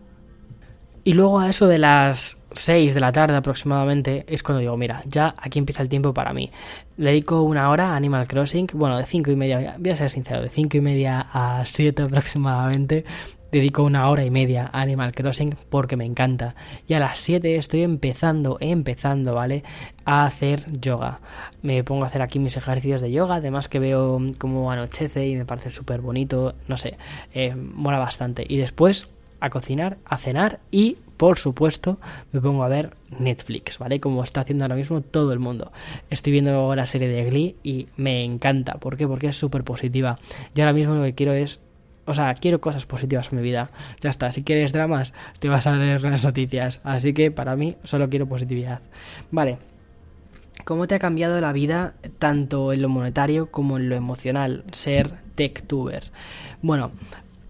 [1.05, 5.03] y luego a eso de las 6 de la tarde aproximadamente es cuando digo, mira,
[5.07, 6.51] ya aquí empieza el tiempo para mí.
[6.97, 10.43] Dedico una hora a Animal Crossing, bueno, de 5 y media, voy a ser sincero,
[10.43, 13.05] de 5 y media a 7 aproximadamente.
[13.51, 16.55] Dedico una hora y media a Animal Crossing porque me encanta.
[16.89, 19.63] Y a las 7 estoy empezando, empezando, ¿vale?
[20.07, 21.21] A hacer yoga.
[21.61, 23.37] Me pongo a hacer aquí mis ejercicios de yoga.
[23.37, 26.55] Además que veo cómo anochece y me parece súper bonito.
[26.67, 26.97] No sé,
[27.35, 28.47] eh, mola bastante.
[28.49, 29.11] Y después
[29.43, 31.99] a cocinar, a cenar y, por supuesto,
[32.31, 33.99] me pongo a ver Netflix, ¿vale?
[33.99, 35.73] Como está haciendo ahora mismo todo el mundo.
[36.11, 38.75] Estoy viendo la serie de Glee y me encanta.
[38.75, 39.09] ¿Por qué?
[39.09, 40.21] Porque es súper positiva.
[40.55, 41.61] Y ahora mismo lo que quiero es
[42.05, 43.71] o sea, quiero cosas positivas en mi vida.
[44.01, 46.81] Ya está, si quieres dramas, te vas a leer las noticias.
[46.85, 48.81] Así que para mí solo quiero positividad.
[49.31, 49.59] Vale.
[50.65, 55.15] ¿Cómo te ha cambiado la vida tanto en lo monetario como en lo emocional ser
[55.35, 56.05] techtuber?
[56.61, 56.93] Bueno,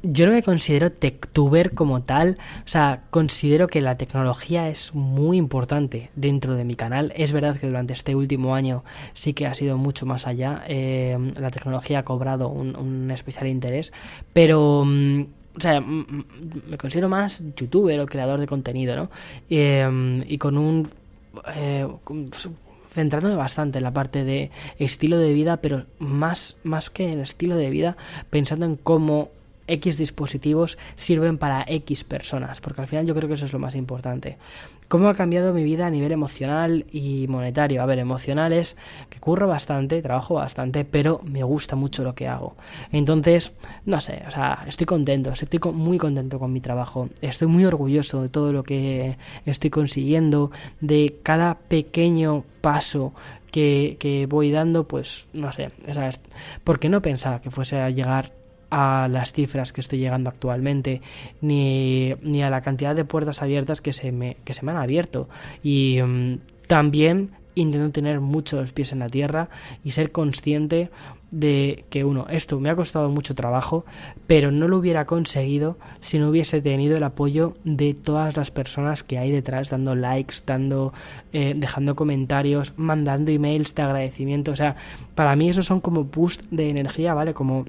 [0.02, 5.36] yo no me considero techtuber como tal, o sea, considero que la tecnología es muy
[5.36, 7.12] importante dentro de mi canal.
[7.16, 8.84] Es verdad que durante este último año
[9.14, 13.92] sí que ha sido mucho más allá, eh, la tecnología ha cobrado un, especial interés,
[14.32, 14.84] pero...
[14.84, 19.10] Mm, o sea, me considero más youtuber o creador de contenido, ¿no?
[19.50, 20.88] Em, y con un...
[21.54, 21.86] Eh,
[22.88, 27.56] centrándome bastante en la parte de estilo de vida, pero más, más que en estilo
[27.56, 27.98] de vida,
[28.30, 29.30] pensando en cómo
[29.66, 33.58] X dispositivos sirven para X personas, porque al final yo creo que eso es lo
[33.58, 34.38] más importante.
[34.88, 37.82] ¿Cómo ha cambiado mi vida a nivel emocional y monetario?
[37.82, 38.76] A ver, emocional es
[39.08, 42.56] que curro bastante, trabajo bastante, pero me gusta mucho lo que hago.
[42.90, 47.64] Entonces, no sé, o sea, estoy contento, estoy muy contento con mi trabajo, estoy muy
[47.64, 50.50] orgulloso de todo lo que estoy consiguiendo,
[50.82, 53.14] de cada pequeño paso
[53.50, 56.10] que, que voy dando, pues no sé, o sea,
[56.64, 58.41] porque no pensaba que fuese a llegar
[58.74, 61.02] a las cifras que estoy llegando actualmente,
[61.42, 64.78] ni, ni a la cantidad de puertas abiertas que se me, que se me han
[64.78, 65.28] abierto.
[65.62, 69.50] Y mm, también intento tener muchos pies en la tierra
[69.84, 70.90] y ser consciente
[71.30, 73.84] de que uno, esto me ha costado mucho trabajo,
[74.26, 79.02] pero no lo hubiera conseguido si no hubiese tenido el apoyo de todas las personas
[79.02, 80.94] que hay detrás, dando likes, dando,
[81.34, 84.50] eh, dejando comentarios, mandando emails de agradecimiento.
[84.50, 84.76] O sea,
[85.14, 87.34] para mí esos son como boost de energía, ¿vale?
[87.34, 87.66] Como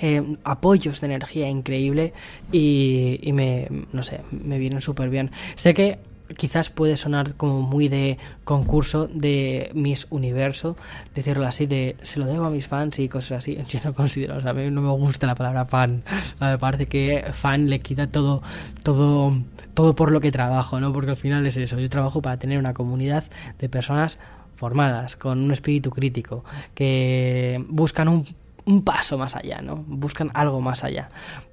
[0.00, 2.12] eh, apoyos de energía increíble
[2.52, 5.30] y, me, no sé, me vienen súper bien.
[5.56, 5.98] Sé que
[6.36, 10.76] quizás puede sonar como muy de concurso de Miss Universo,
[11.14, 13.58] decirlo así, de se lo debo a mis fans y cosas así.
[13.68, 16.02] Yo no considero, o sea, a mí no me gusta la palabra fan.
[16.40, 18.42] me parece que fan le quita todo,
[18.82, 19.36] todo,
[19.74, 20.92] todo por lo que trabajo, ¿no?
[20.92, 21.78] Porque al final es eso.
[21.78, 23.24] Yo trabajo para tener una comunidad
[23.58, 24.18] de personas
[24.56, 28.24] formadas, con un espíritu crítico, que buscan un
[28.66, 29.76] un paso más allá, ¿no?
[29.86, 31.08] Buscan algo más allá.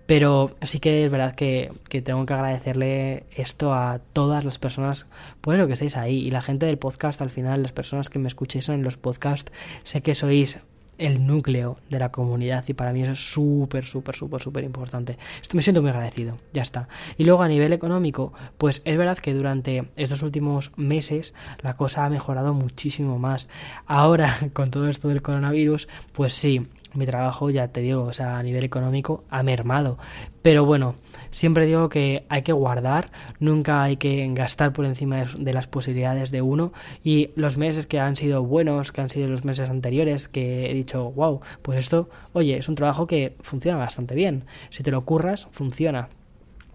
[0.05, 1.71] Pero sí que es verdad que,
[2.03, 6.17] tengo que agradecerle esto a todas las personas, pues lo que estáis ahí.
[6.17, 9.51] Y la gente del podcast, al final, las personas que me escuchéis en los podcasts,
[9.83, 10.59] sé que sois
[10.97, 15.17] el núcleo de la comunidad y para mí eso es súper, súper, súper, súper importante.
[15.41, 16.87] Esto me siento muy agradecido, ya está.
[17.17, 22.05] Y luego a nivel económico, pues es verdad que durante estos últimos meses la cosa
[22.05, 23.49] ha mejorado muchísimo más.
[23.87, 28.37] Ahora, con todo esto del coronavirus, pues sí, mi trabajo, ya te digo, o sea,
[28.37, 29.97] a nivel económico ha mermado.
[30.41, 30.95] Pero bueno,
[31.29, 36.31] siempre digo que hay que guardar, nunca hay que gastar por encima de las posibilidades
[36.31, 36.73] de uno.
[37.03, 40.73] Y los meses que han sido buenos, que han sido los meses anteriores, que he
[40.73, 44.45] dicho, wow, pues esto, oye, es un trabajo que funciona bastante bien.
[44.69, 46.09] Si te lo curras, funciona.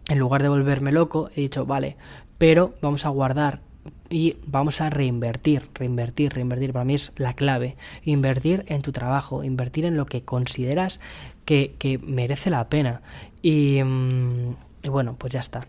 [0.09, 1.96] En lugar de volverme loco, he dicho, vale,
[2.38, 3.65] pero vamos a guardar
[4.10, 6.72] y vamos a reinvertir, reinvertir, reinvertir.
[6.72, 7.76] Para mí es la clave.
[8.04, 11.00] Invertir en tu trabajo, invertir en lo que consideras
[11.44, 13.02] que, merece la pena.
[13.42, 14.50] Mm,
[14.82, 15.60] y, bueno, pues ya está.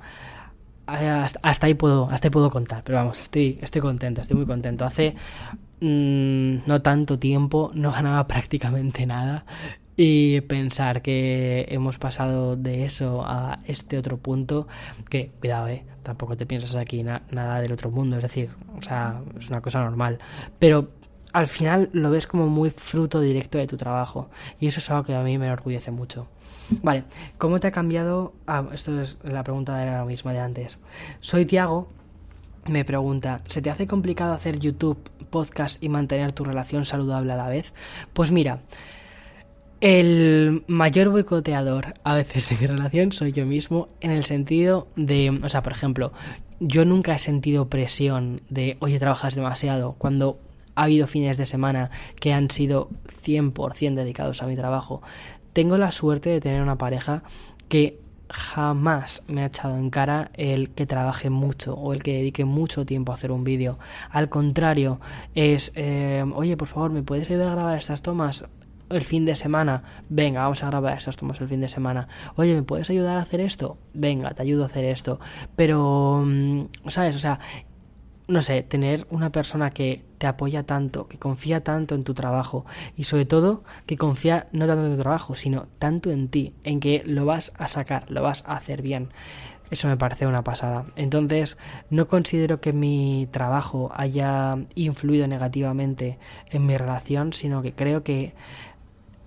[0.86, 4.86] Hasta, ahí puedo, hasta puedo contar, pero vamos, estoy, estoy contento, estoy muy contento.
[4.86, 5.15] Hace
[5.82, 9.45] mm, no tanto tiempo no ganaba prácticamente nada
[9.97, 14.67] y pensar que hemos pasado de eso a este otro punto,
[15.10, 19.22] que cuidado, eh, tampoco te piensas aquí nada del otro mundo, es decir, o sea,
[19.38, 20.20] es una cosa normal,
[20.58, 20.88] pero
[21.34, 25.04] al final lo ves como muy fruto directo de tu trabajo y eso es algo
[25.04, 26.26] que a mí me enorgullece mucho.
[26.82, 27.04] Vale,
[27.38, 28.34] ¿cómo te ha cambiado?
[28.48, 30.80] Ah, esto es la pregunta de la misma de antes.
[31.20, 31.89] Soy Tiago,
[32.67, 34.98] me pregunta, ¿se te hace complicado hacer YouTube,
[35.30, 37.74] podcast y mantener tu relación saludable a la vez?
[38.13, 38.62] Pues mira,
[39.80, 45.40] el mayor boicoteador a veces de mi relación soy yo mismo en el sentido de,
[45.44, 46.12] o sea, por ejemplo,
[46.60, 50.40] yo nunca he sentido presión de, oye, trabajas demasiado, cuando
[50.76, 52.90] ha habido fines de semana que han sido
[53.24, 55.02] 100% dedicados a mi trabajo.
[55.54, 57.24] Tengo la suerte de tener una pareja
[57.68, 62.46] que jamás me ha echado en cara el que trabaje mucho o el que dedique
[62.46, 63.80] mucho tiempo a hacer un vídeo.
[64.10, 65.00] Al contrario,
[65.34, 68.46] es, eh, oye, por favor, ¿me puedes ayudar a grabar estas tomas?
[68.89, 72.08] El fin de semana, venga, vamos a grabar estas tomas el fin de semana.
[72.36, 73.78] Oye, ¿me puedes ayudar a hacer esto?
[73.93, 75.19] Venga, te ayudo a hacer esto.
[75.56, 77.15] Pero, mm, ¿sabes?
[77.15, 77.39] O sea,
[78.28, 82.65] no sé, tener una persona que te apoya tanto, que confía tanto en tu trabajo
[82.95, 86.80] y sobre todo que confía no tanto en tu trabajo, sino tanto en ti, en
[86.80, 89.10] que lo vas a sacar, lo vas a hacer bien.
[89.69, 90.86] Eso me parece una pasada.
[90.95, 91.58] Entonces,
[91.89, 96.19] no considero que mi trabajo haya influido negativamente
[96.50, 98.34] en mi relación, sino que creo que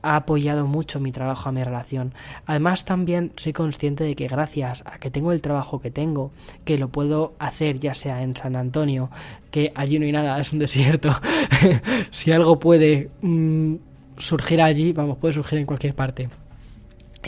[0.03, 2.15] ha apoyado mucho mi trabajo a mi relación.
[2.47, 6.33] Además también soy consciente de que gracias a que tengo el trabajo que tengo,
[6.65, 9.11] que lo puedo hacer ya sea en San Antonio,
[9.51, 11.13] que allí no hay nada, es un desierto,
[12.11, 13.75] si algo puede mm,
[14.19, 16.29] surgir allí, vamos, puede surgir en cualquier parte.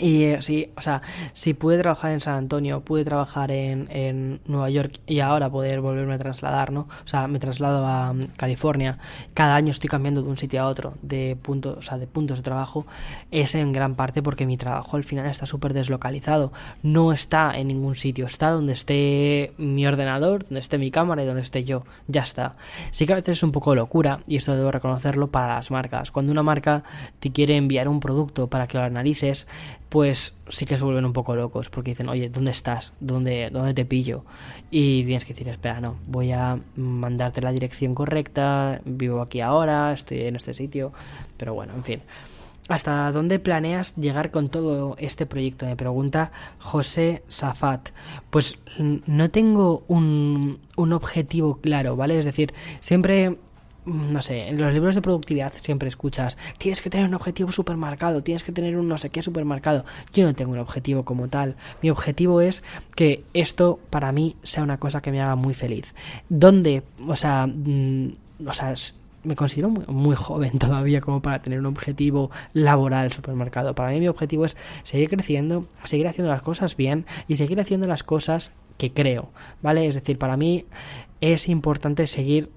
[0.00, 1.02] Y eh, sí, o sea,
[1.34, 5.82] si pude trabajar en San Antonio, pude trabajar en, en, Nueva York y ahora poder
[5.82, 6.88] volverme a trasladar, ¿no?
[7.04, 8.98] O sea, me traslado a mm, California.
[9.34, 12.38] Cada año estoy cambiando de un sitio a otro, de puntos, o sea, de puntos
[12.38, 12.86] de trabajo.
[13.30, 16.52] Es en gran parte porque mi trabajo al final está súper deslocalizado.
[16.82, 21.26] No está en ningún sitio, está donde esté mi ordenador, donde esté mi cámara y
[21.26, 21.84] donde esté yo.
[22.08, 22.56] Ya está.
[22.92, 26.10] Sí que a veces es un poco locura, y esto debo reconocerlo para las marcas.
[26.10, 26.82] Cuando una marca
[27.20, 29.46] te quiere enviar un producto para que lo analices,
[29.92, 32.94] pues sí que se vuelven un poco locos porque dicen, oye, ¿dónde estás?
[32.98, 34.24] ¿Dónde, ¿Dónde te pillo?
[34.70, 39.92] Y tienes que decir, espera, no, voy a mandarte la dirección correcta, vivo aquí ahora,
[39.92, 40.94] estoy en este sitio,
[41.36, 42.02] pero bueno, en fin.
[42.68, 45.66] ¿Hasta dónde planeas llegar con todo este proyecto?
[45.66, 47.90] Me pregunta José Safat.
[48.30, 52.18] Pues no tengo un, un objetivo claro, ¿vale?
[52.18, 53.36] Es decir, siempre
[53.84, 58.22] no sé, en los libros de productividad siempre escuchas, tienes que tener un objetivo supermercado,
[58.22, 59.84] tienes que tener un no sé qué supermercado.
[60.12, 61.56] Yo no tengo un objetivo como tal.
[61.82, 62.62] Mi objetivo es
[62.94, 65.94] que esto para mí sea una cosa que me haga muy feliz.
[66.28, 66.82] ¿Dónde?
[67.06, 68.12] O sea, mm,
[68.46, 68.74] o sea,
[69.24, 73.74] me considero muy, joven todavía como para tener un objetivo laboral supermercado.
[73.74, 77.86] Para mí mi objetivo es seguir creciendo, seguir haciendo las cosas bien y seguir haciendo
[77.86, 79.30] las cosas que creo,
[79.62, 79.86] ¿vale?
[79.86, 80.64] Es decir, para mí
[81.20, 82.50] es importante seguir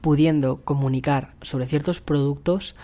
[0.00, 2.74] pudiendo comunicar sobre ciertos productos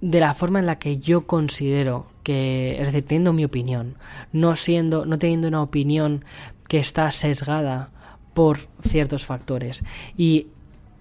[0.00, 3.96] de la forma en la que yo considero que, es decir, teniendo mi opinión,
[4.32, 6.24] no siendo, no teniendo una opinión
[6.68, 7.90] que está sesgada
[8.34, 9.84] por ciertos factores.
[10.16, 10.48] Y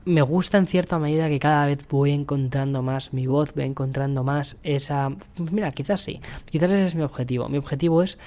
[0.06, 4.24] me gusta en cierta medida que cada vez voy encontrando más mi voz, voy encontrando
[4.24, 5.12] más esa...
[5.52, 7.50] Mira, quizás sí, quizás ese es mi objetivo.
[7.50, 8.20] Mi objetivo es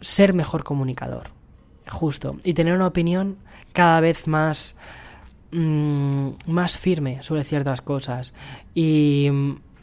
[0.00, 1.30] ser mejor comunicador,
[1.88, 3.36] justo, y tener una opinión
[3.72, 4.76] cada vez más
[5.54, 8.32] Mm, más firme sobre ciertas cosas
[8.74, 9.28] y,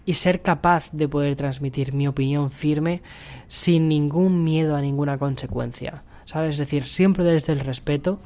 [0.03, 3.03] y, ser capaz de poder transmitir mi opinión firme
[3.49, 6.01] sin ningún miedo a ninguna consecuencia.
[6.25, 6.55] ¿Sabes?
[6.55, 8.19] Es decir, siempre desde el respeto,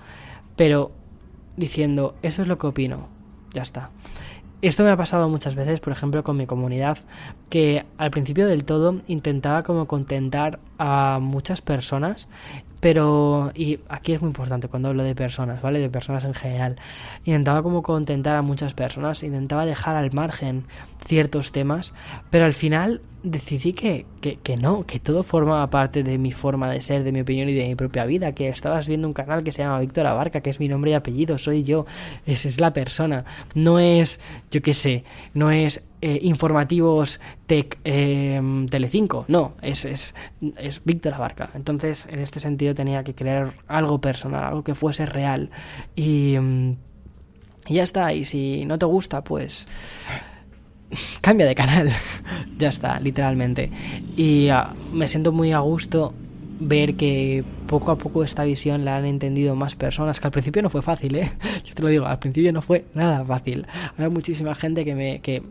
[0.55, 0.93] pero
[1.57, 3.09] diciendo, eso es lo que opino.
[3.53, 3.91] Ya está.
[4.63, 6.97] Esto me ha pasado muchas veces, por ejemplo, con mi comunidad,
[7.49, 12.29] que al principio del todo intentaba como contentar a muchas personas
[12.79, 15.79] pero, y aquí es muy importante cuando hablo de personas, ¿vale?
[15.79, 16.75] De personas en general.
[17.23, 20.65] Intentaba como contentar a muchas personas, intentaba dejar al margen
[21.05, 21.93] ciertos temas,
[22.29, 26.69] pero al final decidí que, que, que, no, que todo formaba parte de mi forma
[26.69, 29.43] de ser, de mi opinión y de mi propia vida, que estabas viendo un canal
[29.43, 31.85] que se llama Víctor Abarca, que es mi nombre y apellido, soy yo,
[32.25, 33.23] esa es la persona,
[33.55, 34.19] no es,
[34.51, 40.13] yo qué sé, no es eh, informativos Tech eh, Telecinco, no, es, es,
[40.57, 41.51] es Víctor Abarca.
[41.55, 45.49] Entonces, en este sentido tenía que crear algo personal, algo que fuese real.
[45.95, 46.75] Y, mm,
[47.67, 49.65] y ya está, y si no te gusta, pues
[51.21, 51.89] cambia de canal.
[52.57, 53.71] ya está, literalmente.
[54.15, 56.13] Y ah, me siento muy a gusto
[56.59, 60.61] ver que poco a poco esta visión la han entendido más personas, que al principio
[60.61, 61.31] no fue fácil, ¿eh?
[61.63, 63.65] Yo te lo digo, al principio no fue nada fácil.
[63.97, 65.19] Había muchísima gente que me...
[65.19, 65.43] que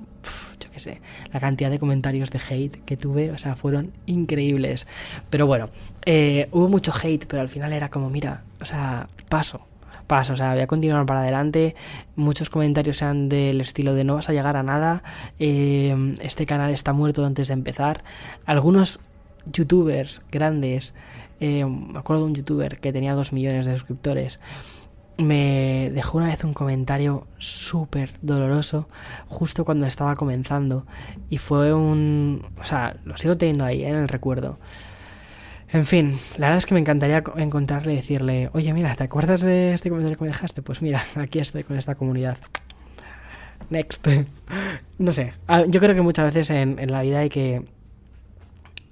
[0.60, 1.00] yo qué sé,
[1.32, 4.86] la cantidad de comentarios de hate que tuve, o sea, fueron increíbles.
[5.28, 5.70] Pero bueno,
[6.06, 9.66] eh, hubo mucho hate, pero al final era como, mira, o sea, paso,
[10.12, 11.74] paso, o sea, voy a continuar para adelante.
[12.16, 15.02] Muchos comentarios sean del estilo de no vas a llegar a nada,
[15.38, 18.04] eh, este canal está muerto antes de empezar.
[18.44, 19.00] Algunos
[19.50, 20.92] youtubers grandes,
[21.40, 24.38] eh, me acuerdo de un youtuber que tenía dos millones de suscriptores,
[25.16, 28.88] me dejó una vez un comentario súper doloroso
[29.28, 30.84] justo cuando estaba comenzando
[31.30, 32.44] y fue un...
[32.60, 33.88] o sea, lo sigo teniendo ahí, ¿eh?
[33.88, 34.58] en el recuerdo.
[35.72, 39.40] En fin, la verdad es que me encantaría encontrarle y decirle, oye, mira, ¿te acuerdas
[39.40, 40.60] de este comentario que me dejaste?
[40.60, 42.36] Pues mira, aquí estoy con esta comunidad.
[43.70, 44.06] Next.
[44.98, 47.64] no sé, ah, yo creo que muchas veces en, en la vida hay que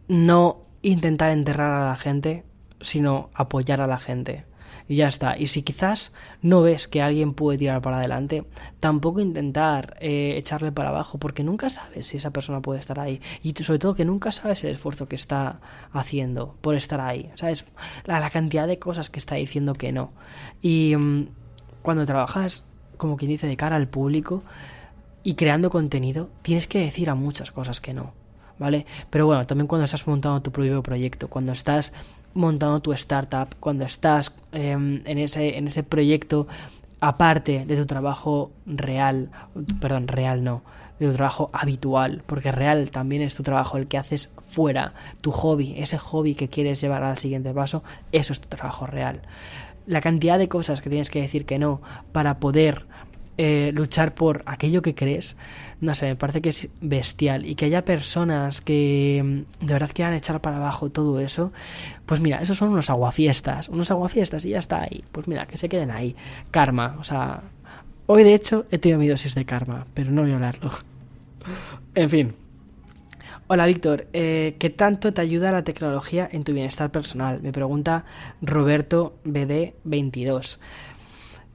[0.09, 2.45] no intentar enterrar a la gente,
[2.81, 4.45] sino apoyar a la gente
[4.89, 5.39] y ya está.
[5.39, 8.45] Y si quizás no ves que alguien puede tirar para adelante,
[8.79, 13.21] tampoco intentar eh, echarle para abajo, porque nunca sabes si esa persona puede estar ahí.
[13.43, 15.61] Y sobre todo que nunca sabes el esfuerzo que está
[15.93, 17.31] haciendo por estar ahí.
[17.37, 17.67] ¿Sabes?
[18.05, 20.13] La, cantidad de cosas que está diciendo que no.
[20.63, 21.29] Y mm,
[21.83, 24.43] cuando trabajas, como quien dice, de cara al público
[25.23, 28.13] y creando contenido, tienes que decir a muchas cosas que no.
[28.59, 28.85] ¿Vale?
[29.09, 31.95] Pero bueno, también cuando estás montando tu propio proyecto, cuando estás
[32.35, 36.47] montando tu startup, cuando estás em, en, ese, en ese proyecto
[37.01, 39.31] aparte de tu trabajo real,
[39.81, 40.63] perdón, real no,
[40.99, 45.33] de tu trabajo habitual, porque real también es tu trabajo, el que haces fuera, tu
[45.33, 49.23] hobby, ese hobby que quieres llevar al siguiente paso, eso es tu trabajo real.
[49.87, 51.81] La cantidad de cosas que tienes que decir que no
[52.13, 52.87] para poder
[53.39, 55.37] eh, luchar por aquello que crees,
[55.81, 57.47] no sé, me parece que es bestial.
[57.47, 61.53] Y que haya personas que mm, de verdad quieran echar para abajo todo eso,
[62.07, 65.05] pues mira, esos son unos aguafiestas, unos aguafiestas y ya está ahí.
[65.13, 66.17] Pues mira, que se queden ahí.
[66.51, 67.43] Karma, o sea,
[68.07, 70.71] hoy de hecho he tenido mi dosis de karma, pero no voy a hablarlo.
[71.95, 72.35] en fin.
[73.53, 77.41] Hola Víctor, eh, ¿qué tanto te ayuda la tecnología en tu bienestar personal?
[77.43, 78.05] Me pregunta
[78.41, 80.59] Roberto BD22.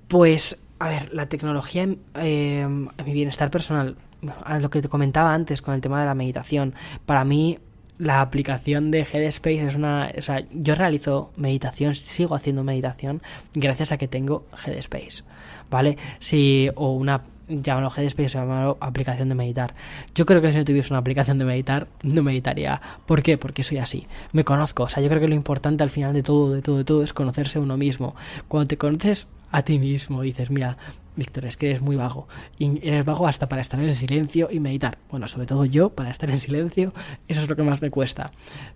[0.09, 3.95] Pues, a ver, la tecnología en, eh, mi bienestar personal,
[4.43, 6.73] a lo que te comentaba antes con el tema de la meditación,
[7.05, 7.59] para mí
[7.97, 10.11] la aplicación de Headspace es una...
[10.17, 13.21] O sea, yo realizo meditación, sigo haciendo meditación
[13.53, 15.23] gracias a que tengo Headspace,
[15.69, 15.97] ¿vale?
[16.19, 19.75] Si, o una llámalo Headspace, llámalo aplicación de meditar.
[20.13, 22.81] Yo creo que si no tuviese una aplicación de meditar, no meditaría.
[23.05, 23.37] ¿Por qué?
[23.37, 24.07] Porque soy así.
[24.31, 24.83] Me conozco.
[24.83, 27.03] O sea, yo creo que lo importante al final de todo, de todo, de todo,
[27.03, 28.15] es conocerse uno mismo.
[28.47, 30.77] Cuando te conoces a ti mismo, dices, mira,
[31.15, 32.27] Víctor, es que eres muy vago.
[32.59, 34.97] Y eres vago hasta para estar en silencio y meditar.
[35.09, 36.93] Bueno, sobre todo yo, para estar en silencio,
[37.27, 38.31] eso es lo que más me cuesta.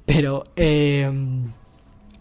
[0.05, 1.11] Pero, eh,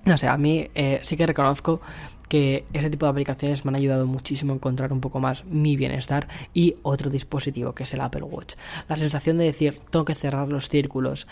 [0.05, 1.80] no sé, a mí eh, sí que reconozco
[2.29, 5.76] que ese tipo de aplicaciones me han ayudado muchísimo a encontrar un poco más mi
[5.76, 8.55] bienestar y otro dispositivo que es el Apple Watch.
[8.89, 11.26] La sensación de decir, tengo que cerrar los círculos,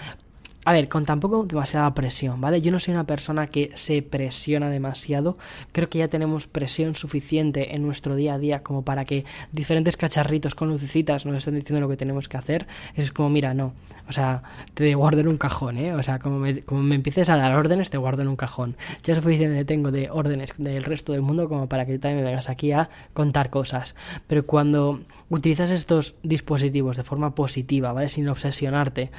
[0.67, 2.61] a ver, con tampoco demasiada presión, ¿vale?
[2.61, 5.39] Yo no soy una persona que se presiona demasiado.
[5.71, 9.97] Creo que ya tenemos presión suficiente en nuestro día a día como para que diferentes
[9.97, 12.67] cacharritos con lucecitas nos estén diciendo lo que tenemos que hacer.
[12.97, 13.75] Es como, mira, no.
[14.09, 14.43] O sea,
[14.75, 15.95] te guardo en un cajón, ¿eh?
[15.95, 18.77] O sea, como me, como me empieces a dar órdenes, te guardo en un cajón.
[19.05, 22.49] Ya suficiente tengo de órdenes del resto del mundo como para que también me vengas
[22.49, 23.95] aquí a contar cosas.
[24.27, 24.99] Pero cuando
[25.31, 28.09] utilizas estos dispositivos de forma positiva, ¿vale?
[28.09, 29.11] Sin obsesionarte,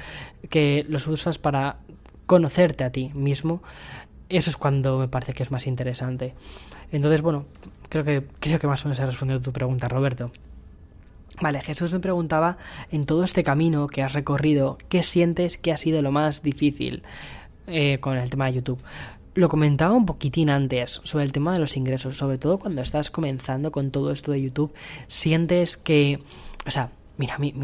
[0.48, 1.78] que los usas para
[2.26, 3.62] conocerte a ti mismo,
[4.28, 6.34] eso es cuando me parece que es más interesante.
[6.92, 7.46] Entonces, bueno,
[7.88, 10.30] creo que, creo que más o menos he respondido a tu pregunta, Roberto.
[11.40, 12.58] Vale, Jesús me preguntaba
[12.90, 17.02] en todo este camino que has recorrido, ¿qué sientes que ha sido lo más difícil
[17.66, 18.82] eh, con el tema de YouTube?
[19.38, 23.08] Lo comentaba un poquitín antes sobre el tema de los ingresos, sobre todo cuando estás
[23.08, 24.74] comenzando con todo esto de YouTube,
[25.06, 26.18] sientes que,
[26.66, 27.54] o sea, mira, mi,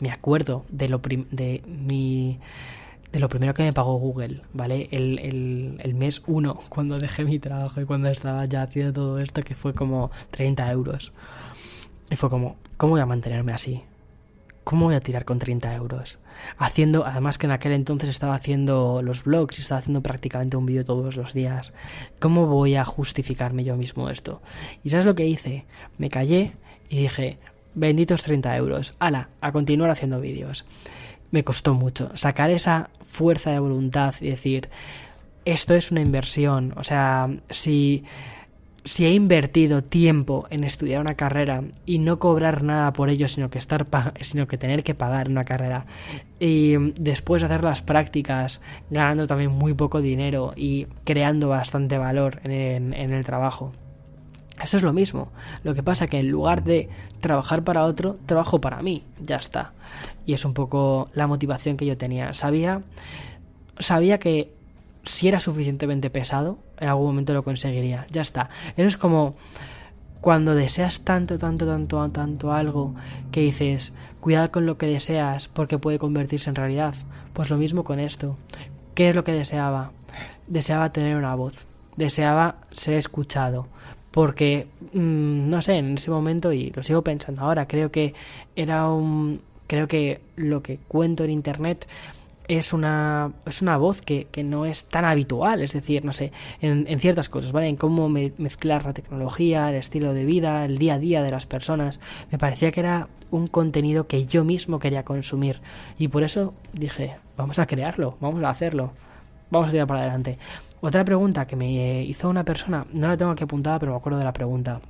[0.00, 2.40] me acuerdo de lo de mi
[3.12, 4.88] de lo primero que me pagó Google, ¿vale?
[4.90, 9.42] El, el, mes 1, cuando dejé mi trabajo y cuando estaba ya haciendo todo esto,
[9.42, 11.12] que fue como 30 euros.
[12.10, 13.82] Y fue como, ¿cómo voy a mantenerme así?
[14.64, 16.18] ¿Cómo voy a tirar con 30 euros?
[16.56, 20.66] Haciendo, además que en aquel entonces estaba haciendo los blogs y estaba haciendo prácticamente un
[20.66, 21.72] vídeo todos los días.
[22.18, 24.40] ¿Cómo voy a justificarme yo mismo esto?
[24.84, 25.64] ¿Y sabes lo que hice?
[25.98, 26.52] Me callé
[26.88, 27.38] y dije,
[27.74, 28.94] benditos 30 euros.
[28.98, 30.64] Ala, a continuar haciendo vídeos
[31.30, 32.10] me costó mucho.
[32.14, 34.68] Sacar esa fuerza de voluntad y decir,
[35.44, 36.74] esto es una inversión.
[36.76, 38.04] O sea, si,
[38.84, 43.50] si he invertido tiempo en estudiar una carrera y no cobrar nada por ello, sino
[43.50, 43.86] que, estar
[44.20, 45.86] sino que tener que pagar una carrera,
[46.40, 48.60] y después hacer las prácticas
[48.90, 53.72] ganando también muy poco dinero y creando bastante valor en, el trabajo.
[54.62, 55.30] Eso es lo mismo.
[55.62, 56.88] Lo que pasa que en lugar de
[57.20, 59.04] trabajar para otro, trabajo para mí.
[59.24, 59.72] Ya está.
[60.26, 62.34] Y es un poco la motivación que yo tenía.
[62.34, 62.82] Sabía,
[63.78, 64.52] sabía que
[65.04, 68.06] si era suficientemente pesado, en algún momento lo conseguiría.
[68.10, 68.50] Ya está.
[68.76, 69.34] Eso es como
[70.20, 72.94] cuando deseas tanto, tanto, tanto, tanto algo
[73.30, 76.94] que dices, cuidado con lo que deseas porque puede convertirse en realidad.
[77.32, 78.36] Pues lo mismo con esto.
[78.94, 79.92] ¿Qué es lo que deseaba?
[80.46, 81.66] Deseaba tener una voz.
[81.96, 83.66] Deseaba ser escuchado
[84.10, 88.14] porque, mm, no sé, en ese momento, y lo sigo pensando ahora, creo que
[88.56, 89.40] era un...
[89.66, 91.86] Creo que lo que cuento en Internet
[92.48, 96.32] es una, es una voz que, que, no es tan habitual, es decir, no sé,
[96.60, 97.68] en, en, ciertas cosas, ¿vale?
[97.68, 101.46] En cómo mezclar la tecnología, el estilo de vida, el día a día de las
[101.46, 102.00] personas.
[102.32, 105.60] Me parecía que era un contenido que yo mismo quería consumir.
[105.98, 108.92] Y por eso dije, vamos a crearlo, vamos a hacerlo,
[109.50, 110.38] vamos a tirar para adelante.
[110.80, 114.18] Otra pregunta que me hizo una persona, no la tengo aquí apuntada, pero me acuerdo
[114.18, 114.80] de la pregunta.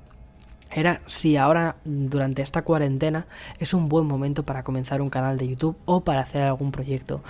[0.71, 3.27] Era si ahora, durante esta cuarentena,
[3.59, 7.23] es un buen momento para comenzar un canal de YouTube o para hacer algún proyecto.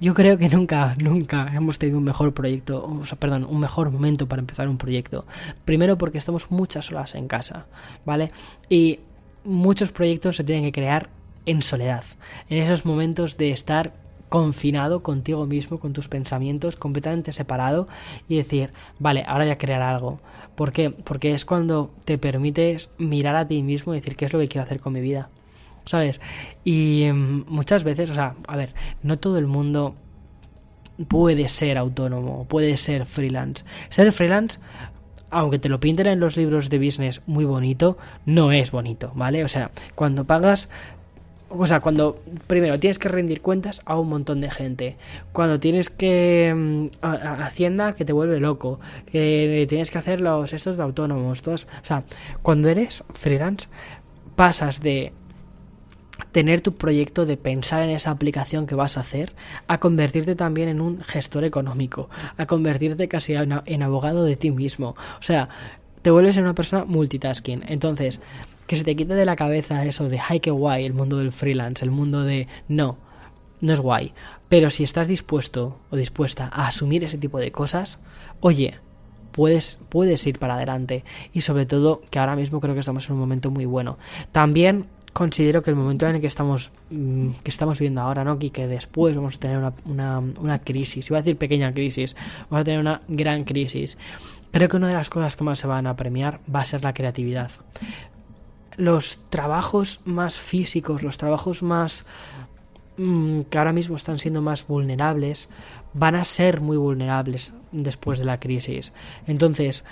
[0.00, 3.90] Yo creo que nunca, nunca hemos tenido un mejor proyecto, o sea, perdón, un mejor
[3.90, 5.24] momento para empezar un proyecto.
[5.64, 7.66] Primero porque estamos muchas horas en casa,
[8.04, 8.30] ¿vale?
[8.68, 9.00] Y
[9.44, 11.08] muchos proyectos se tienen que crear
[11.46, 12.04] en soledad,
[12.48, 13.92] en esos momentos de estar
[14.28, 17.88] confinado contigo mismo, con tus pensamientos, completamente separado
[18.28, 20.20] y decir, vale, ahora voy a crear algo.
[20.54, 20.90] ¿Por qué?
[20.90, 24.48] Porque es cuando te permites mirar a ti mismo y decir qué es lo que
[24.48, 25.30] quiero hacer con mi vida.
[25.84, 26.20] ¿Sabes?
[26.64, 29.94] Y mm, muchas veces, o sea, a ver, no todo el mundo
[31.08, 33.64] puede ser autónomo, puede ser freelance.
[33.88, 34.58] Ser freelance
[35.30, 39.44] aunque te lo pinten en los libros de business muy bonito, no es bonito, ¿vale?
[39.44, 40.70] O sea, cuando pagas
[41.50, 44.96] o sea, cuando primero tienes que rendir cuentas a un montón de gente,
[45.32, 48.80] cuando tienes que mm, Hacienda que te vuelve loco,
[49.10, 52.04] que tienes que hacer los estos de autónomos, todas, o sea,
[52.42, 53.68] cuando eres freelance
[54.36, 55.12] pasas de
[56.32, 59.32] tener tu proyecto, de pensar en esa aplicación que vas a hacer,
[59.66, 64.96] a convertirte también en un gestor económico, a convertirte casi en abogado de ti mismo.
[65.18, 65.48] O sea,
[66.02, 67.64] te vuelves en una persona multitasking.
[67.68, 68.20] Entonces,
[68.68, 71.32] que se te quite de la cabeza eso de, ay, qué guay, el mundo del
[71.32, 72.46] freelance, el mundo de...
[72.68, 72.98] No,
[73.62, 74.12] no es guay.
[74.50, 77.98] Pero si estás dispuesto o dispuesta a asumir ese tipo de cosas,
[78.40, 78.78] oye,
[79.32, 81.02] puedes, puedes ir para adelante.
[81.32, 83.96] Y sobre todo que ahora mismo creo que estamos en un momento muy bueno.
[84.32, 88.36] También considero que el momento en el que estamos mm, que estamos viendo ahora, ¿no?
[88.38, 92.14] Y que después vamos a tener una, una, una crisis, iba a decir pequeña crisis,
[92.50, 93.96] vamos a tener una gran crisis.
[94.50, 96.84] Creo que una de las cosas que más se van a premiar va a ser
[96.84, 97.50] la creatividad
[98.78, 102.06] los trabajos más físicos, los trabajos más
[102.96, 105.50] mm, que ahora mismo están siendo más vulnerables,
[105.92, 108.94] van a ser muy vulnerables después de la crisis.
[109.26, 109.84] Entonces,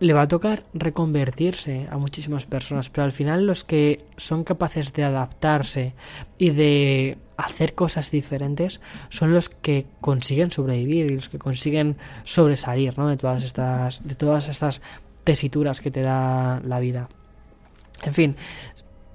[0.00, 4.92] le va a tocar reconvertirse a muchísimas personas, pero al final los que son capaces
[4.92, 5.94] de adaptarse
[6.36, 12.98] y de hacer cosas diferentes son los que consiguen sobrevivir y los que consiguen sobresalir,
[12.98, 13.08] ¿no?
[13.08, 14.82] de todas estas de todas estas
[15.24, 17.08] tesituras que te da la vida.
[18.02, 18.36] En fin,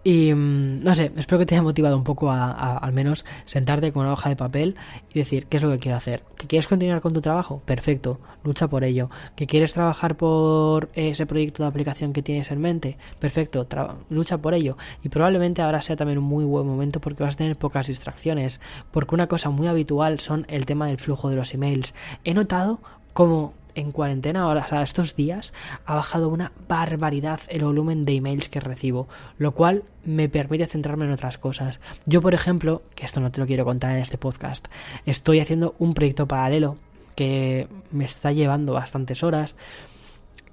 [0.04, 3.92] y mm, no sé, espero que te haya motivado un poco a, al menos sentarte
[3.92, 4.76] con una hoja de papel
[5.14, 6.24] y decir qué es lo que quiero hacer.
[6.38, 7.62] ¿Que quieres continuar con tu trabajo?
[7.66, 9.10] Perfecto, lucha por ello.
[9.36, 12.98] ¿Que quieres trabajar por ese proyecto de aplicación que tienes en mente?
[13.20, 13.68] Perfecto,
[14.10, 14.76] lucha por ello.
[15.04, 18.60] Y probablemente ahora sea también un muy buen momento porque vas a tener pocas distracciones.
[18.90, 21.94] Porque una cosa muy habitual son el tema del flujo de los emails.
[22.24, 22.80] He notado
[23.14, 25.54] como en cuarentena, ahora, o sea, estos días,
[25.86, 29.08] ha bajado una barbaridad el volumen de emails que recibo,
[29.38, 31.82] lo cual me permite centrarme en otras cosas.
[32.06, 34.68] Yo, por ejemplo, que esto no te lo quiero contar en este podcast,
[35.06, 36.78] estoy haciendo un proyecto paralelo
[37.16, 39.56] que me está llevando bastantes horas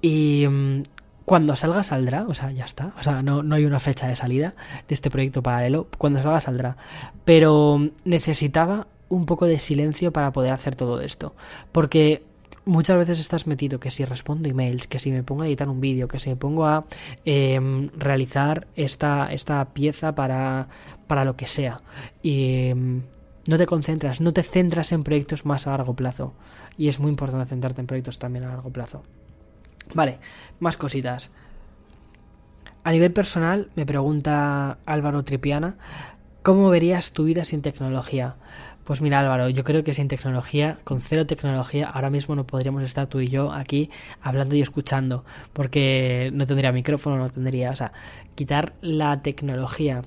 [0.01, 0.83] y mm,
[1.29, 4.15] cuando salga saldrá, o sea, ya está, o sea, no, no hay una fecha de
[4.15, 4.55] salida
[4.87, 6.77] de este proyecto paralelo, cuando salga saldrá,
[7.23, 11.35] pero necesitaba un poco de silencio para poder hacer todo esto,
[11.71, 12.23] porque
[12.69, 15.81] muchas veces estás metido que si respondo emails, que si me pongo a editar un
[15.81, 16.85] vídeo, que si me pongo a
[17.25, 20.69] em, realizar esta, esta pieza para,
[21.07, 21.81] para lo que sea.
[22.21, 23.01] Y em,
[23.47, 26.33] no te concentras, no te centras en proyectos más a largo plazo.
[26.77, 29.03] Y es muy importante centrarte en proyectos también a largo plazo.
[29.93, 30.19] Vale,
[30.59, 31.31] más cositas.
[32.83, 35.75] A nivel personal, me pregunta Álvaro Tripiana,
[36.43, 38.35] ¿cómo verías tu vida sin tecnología?
[38.89, 42.81] Pues mira Álvaro, yo creo que sin tecnología, con cero tecnología, ahora mismo no podríamos
[42.81, 47.75] estar tú y yo aquí hablando y escuchando, porque no tendría micrófono, no tendría, o
[47.75, 47.93] sea,
[48.33, 50.01] quitar la tecnología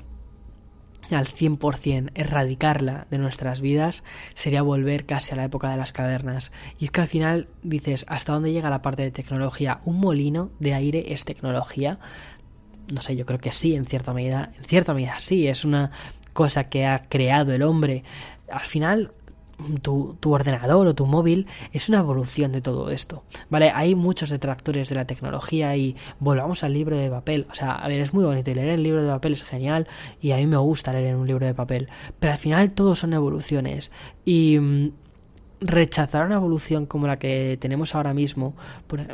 [1.13, 4.03] al 100%, erradicarla de nuestras vidas,
[4.35, 6.51] sería volver casi a la época de las cavernas.
[6.81, 9.81] Y es que al final dices, ¿hasta dónde llega la parte de tecnología?
[9.85, 12.01] ¿Un molino de aire es tecnología?
[12.93, 14.51] No sé, yo creo que sí, en cierta medida.
[14.59, 15.93] En cierta medida sí, es una
[16.33, 18.03] cosa que ha creado el hombre
[18.53, 19.13] al final
[19.83, 23.25] tu, ordenador o tu móvil es una evolución de todo esto.
[23.51, 27.47] Vale, hay muchos detractores de la tecnología y volvamos al libro de papel.
[27.51, 29.89] O sea, a ver, es muy bonito leer el libro de papel es genial
[30.21, 31.89] y a mí me gusta leer en un libro de papel.
[32.19, 33.93] Pero al final todos son evoluciones
[34.25, 34.91] y mm,
[35.61, 38.57] rechazar una evolución como la que tenemos ahora mismo,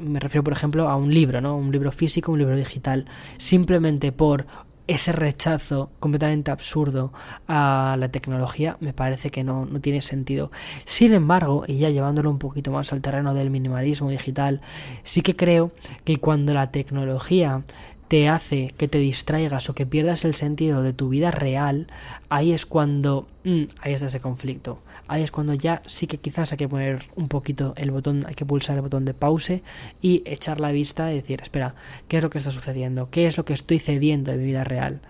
[0.01, 1.57] me refiero por ejemplo a un libro, ¿no?
[1.57, 3.05] Un libro físico, un libro digital,
[3.37, 4.47] simplemente por
[4.89, 7.13] ese rechazo completamente absurdo
[7.47, 10.51] a la tecnología me parece que no, no, tiene sentido.
[10.87, 14.63] Sin embargo, y ya llevándolo un poquito más al terreno del minimalismo digital,
[15.05, 15.71] sí que creo
[16.05, 17.63] que cuando la tecnología
[18.09, 21.89] te hace que te distraigas o que pierdas el sentido de tu vida real,
[22.31, 24.81] ahí es cuando mm, ahí está ese conflicto.
[25.07, 28.35] Ahí es cuando ya sí que quizás hay que poner un poquito el botón, hay
[28.35, 29.63] que pulsar el botón de pause
[30.01, 31.75] y echar la vista y decir, espera,
[32.09, 33.11] ¿qué es lo que está sucediendo?
[33.11, 35.01] ¿Qué es lo que estoy cediendo de mi vida real?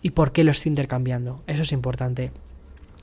[0.00, 1.42] ¿Y por qué lo estoy intercambiando?
[1.48, 2.30] Eso es importante.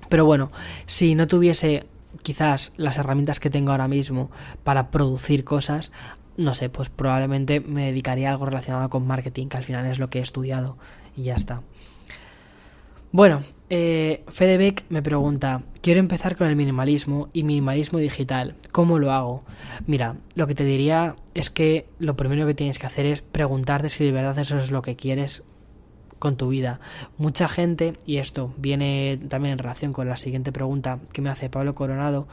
[0.07, 0.51] Pero bueno,
[0.85, 1.85] si no tuviese
[2.21, 4.29] quizás las herramientas que tengo ahora mismo
[4.63, 5.91] para producir cosas,
[6.37, 9.99] no sé, pues probablemente me dedicaría a algo relacionado con marketing, que al final es
[9.99, 10.77] lo que he estudiado
[11.15, 11.61] y ya está.
[13.11, 19.11] Bueno, eh, Fedebeck me pregunta, quiero empezar con el minimalismo y minimalismo digital, ¿cómo lo
[19.11, 19.43] hago?
[19.85, 23.89] Mira, lo que te diría es que lo primero que tienes que hacer es preguntarte
[23.89, 25.43] si de verdad eso es lo que quieres
[26.17, 26.79] con tu vida.
[27.17, 31.49] Mucha gente, y esto viene también en relación con la siguiente pregunta que me hace
[31.49, 32.27] Pablo Coronado,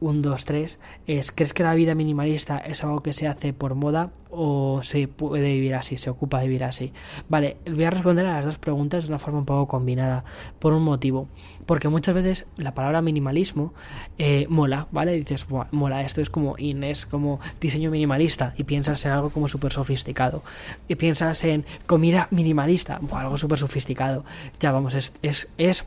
[0.00, 3.74] un, dos, tres, es ¿crees que la vida minimalista es algo que se hace por
[3.74, 6.92] moda o se puede vivir así, se ocupa de vivir así?
[7.28, 10.24] Vale, voy a responder a las dos preguntas de una forma un poco combinada,
[10.58, 11.28] por un motivo,
[11.66, 13.72] porque muchas veces la palabra minimalismo
[14.18, 15.12] eh, mola, ¿vale?
[15.12, 19.48] dices, mola, esto es como in, es como diseño minimalista y piensas en algo como
[19.48, 20.42] súper sofisticado
[20.88, 24.24] y piensas en comida minimalista, algo súper sofisticado,
[24.58, 25.86] ya vamos, es, es, es,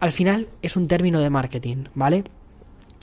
[0.00, 2.24] al final es un término de marketing, ¿vale?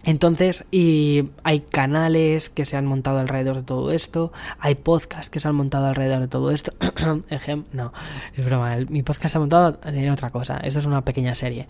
[0.08, 5.42] Entonces, y hay canales que se han montado alrededor de todo esto, hay podcasts que
[5.42, 6.72] se han montado alrededor de todo esto.
[7.74, 7.92] no,
[8.34, 11.68] es broma, mi podcast se ha montado en otra cosa, esto es una pequeña serie.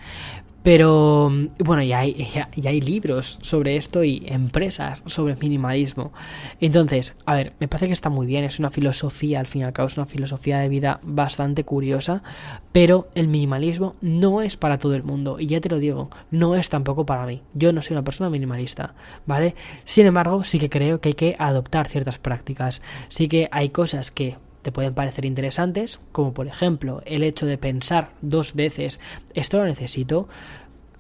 [0.68, 2.28] Pero bueno, ya hay,
[2.66, 6.12] hay libros sobre esto y empresas sobre minimalismo.
[6.60, 9.64] Entonces, a ver, me parece que está muy bien, es una filosofía, al fin y
[9.64, 12.22] al cabo, es una filosofía de vida bastante curiosa,
[12.74, 16.54] pero el minimalismo no es para todo el mundo, y ya te lo digo, no
[16.54, 17.44] es tampoco para mí.
[17.54, 18.94] Yo no soy una persona minimalista,
[19.26, 19.56] ¿vale?
[19.86, 24.12] Sin embargo, sí que creo que hay que adoptar ciertas prácticas, sí que hay cosas
[24.12, 24.36] que
[24.68, 29.00] te pueden parecer interesantes, como por ejemplo el hecho de pensar dos veces,
[29.34, 30.28] esto lo necesito,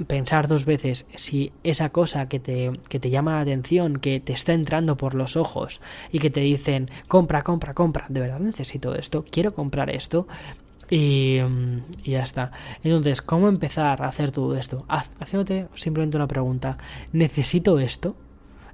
[0.08, 4.32] pensar dos veces si esa cosa que te, que te llama la atención, que te
[4.32, 5.82] está entrando por los ojos
[6.14, 10.30] y que te dicen, compra, compra, compra, de verdad necesito esto, quiero comprar esto.
[10.90, 11.40] Y,
[12.06, 12.54] y ya está.
[12.82, 14.86] Entonces, ¿cómo empezar a hacer todo esto?
[14.88, 16.78] Haciéndote simplemente una pregunta.
[17.12, 18.16] ¿Necesito esto?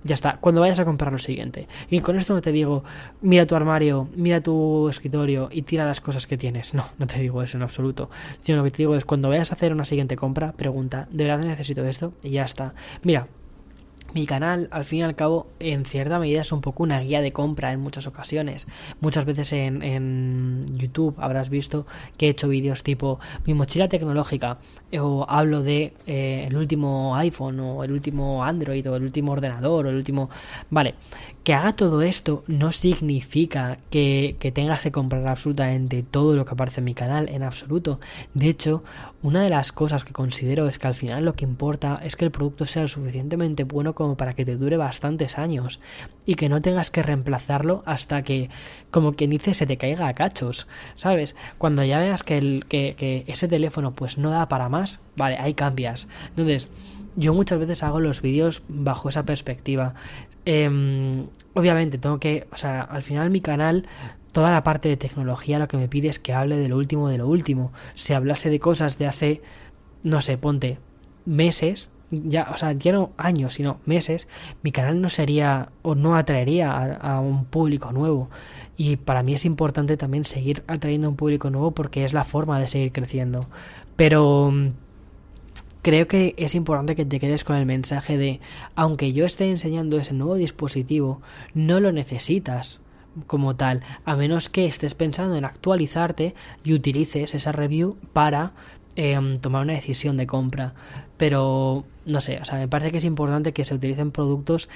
[0.04, 1.68] Ya está, cuando vayas a comprar lo siguiente.
[1.90, 2.84] Y con esto no te digo,
[3.22, 6.74] mira tu armario, mira tu escritorio y tira las cosas que tienes.
[6.74, 8.10] No, no te digo eso en absoluto.
[8.40, 11.24] Sino lo que te digo es, cuando vayas a hacer una siguiente compra, pregunta, ¿de
[11.24, 12.14] verdad necesito esto?
[12.24, 12.74] Y ya está.
[13.04, 13.28] Mira,
[14.14, 17.22] mi canal, al fin y al cabo, en cierta medida es un poco una guía
[17.22, 18.68] de compra en muchas ocasiones.
[19.02, 21.86] Muchas veces en, YouTube habrás visto
[22.18, 24.58] que he hecho vídeos tipo mi mochila tecnológica
[25.00, 29.86] o hablo de eh, el último iPhone o el último Android o el último ordenador
[29.86, 30.30] o el último...
[30.70, 30.96] Vale,
[31.44, 36.54] que haga todo esto no significa que, que tengas que comprar absolutamente todo lo que
[36.54, 38.00] aparece en mi canal, en absoluto.
[38.34, 38.84] De hecho,
[39.22, 42.26] una de las cosas que considero es que al final lo que importa es que
[42.26, 45.82] el producto sea lo suficientemente bueno como para que te dure bastantes años
[46.26, 48.50] y que no tengas que reemplazarlo hasta que,
[48.90, 51.36] como quien dice, se te caiga a cachos, ¿sabes?
[51.58, 55.54] Cuando ya veas que, el, que, ese teléfono pues no da para más, vale, ahí
[55.54, 56.08] cambias.
[56.30, 56.70] Entonces,
[57.16, 59.94] yo muchas veces hago los vídeos bajo esa perspectiva.
[60.46, 63.88] Em, obviamente tengo que, o sea, al final mi canal
[64.34, 67.08] toda la parte de tecnología lo que me pide es que hable de lo último
[67.08, 67.72] de lo último.
[67.96, 69.42] Si hablase de cosas de hace,
[70.04, 70.80] no sé, ponte
[71.26, 74.28] meses, ya, o sea, ya no años, sino meses,
[74.62, 78.30] mi canal no sería o no atraería a, un público nuevo.
[78.78, 82.24] Y para mí es importante también seguir atrayendo a un público nuevo porque es la
[82.24, 83.48] forma de seguir creciendo.
[83.96, 84.52] Pero
[85.84, 88.40] creo que es importante que te quedes con el mensaje de,
[88.74, 91.22] aunque yo esté enseñando ese nuevo dispositivo,
[91.54, 92.82] no lo necesitas
[93.28, 98.54] como tal, a menos que estés pensando en actualizarte y utilices esa review para
[98.96, 100.74] Em, tomar una decisión de compra.
[101.18, 104.70] Pero no sé, o sea, me parece que es importante que se utilicen productos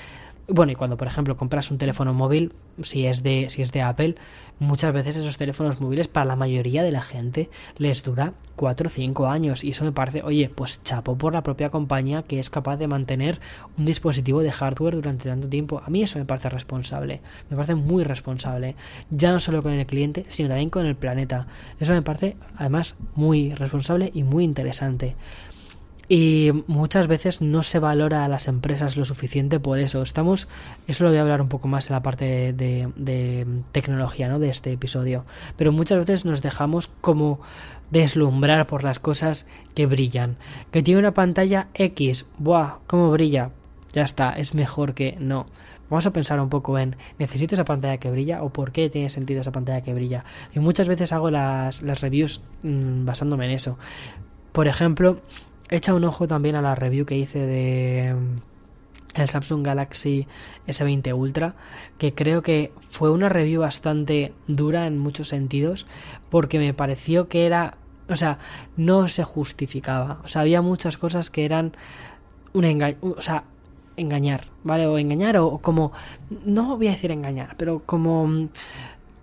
[0.50, 3.82] bueno, y cuando por ejemplo compras un teléfono móvil, si es de si es de
[3.82, 4.16] Apple,
[4.60, 8.90] muchas veces esos teléfonos móviles para la mayoría de la gente les dura 4 o
[8.90, 12.50] 5 años y eso me parece, oye, pues chapo por la propia compañía que es
[12.50, 13.42] capaz de mantener
[13.78, 15.82] un dispositivo de hardware durante tanto tiempo.
[15.86, 17.20] A mí eso me parece responsable,
[17.50, 18.76] me parece muy responsable,
[19.10, 21.48] ya no solo con el cliente, sino también con el planeta.
[21.80, 25.16] Eso me parece además muy responsable y muy interesante.
[26.10, 30.02] Y muchas veces no se valora a las empresas lo suficiente por eso.
[30.02, 30.48] Estamos,
[30.88, 34.40] eso lo voy a hablar un poco más en la parte de, tecnología, ¿no?
[34.40, 35.26] De este episodio.
[35.58, 37.42] Pero muchas veces nos dejamos como
[37.92, 40.38] deslumbrar por las cosas que brillan.
[40.72, 42.78] Que tiene una pantalla X, ¡buah!
[42.88, 43.52] ¿Cómo brilla?
[43.92, 45.48] Ya está, es mejor que no.
[45.90, 49.10] Vamos a pensar un poco en, ¿necesito esa pantalla que brilla o por qué tiene
[49.10, 50.26] sentido esa pantalla que brilla?
[50.54, 53.78] Y muchas veces hago las, las reviews mm, basándome en eso.
[54.52, 55.22] Por ejemplo,
[55.70, 60.28] Echa un ojo también a la review que hice de mm, el Samsung Galaxy
[60.68, 61.56] S20 Ultra,
[61.98, 65.88] que creo que fue una review bastante dura en muchos sentidos,
[66.30, 67.78] porque me pareció que era,
[68.10, 68.40] o sea,
[68.76, 71.74] no se justificaba, o sea, había muchas cosas que eran
[72.54, 73.44] un engaño, o sea,
[73.98, 74.86] engañar, ¿vale?
[74.88, 75.92] O engañar o como,
[76.46, 78.50] no voy a decir engañar, pero como mm,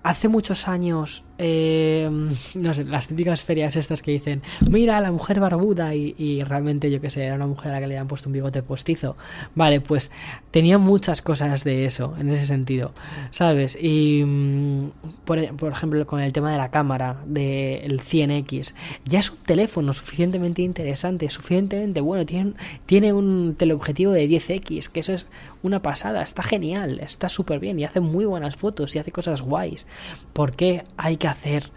[0.02, 2.08] hace muchos años eh,
[2.54, 7.00] no sé, las típicas ferias estas que dicen, mira la mujer barbuda y, realmente yo
[7.00, 9.16] que sé, era una mujer a la que le habían puesto un bigote postizo.
[9.54, 10.10] Vale, pues
[10.50, 12.92] tenía muchas cosas de eso, en ese sentido,
[13.30, 13.76] ¿sabes?
[13.80, 14.90] Y mm,
[15.24, 18.74] por, ejemplo, con el tema de la cámara, del 100X,
[19.04, 22.52] ya es un teléfono suficientemente interesante, suficientemente bueno, tiene,
[22.86, 25.26] tiene un teleobjetivo de 10X, que eso es
[25.62, 29.42] una pasada, está genial, está súper bien y hace muy buenas fotos y hace cosas
[29.42, 29.86] guays.
[30.32, 31.70] ¿Por qué hay que hacer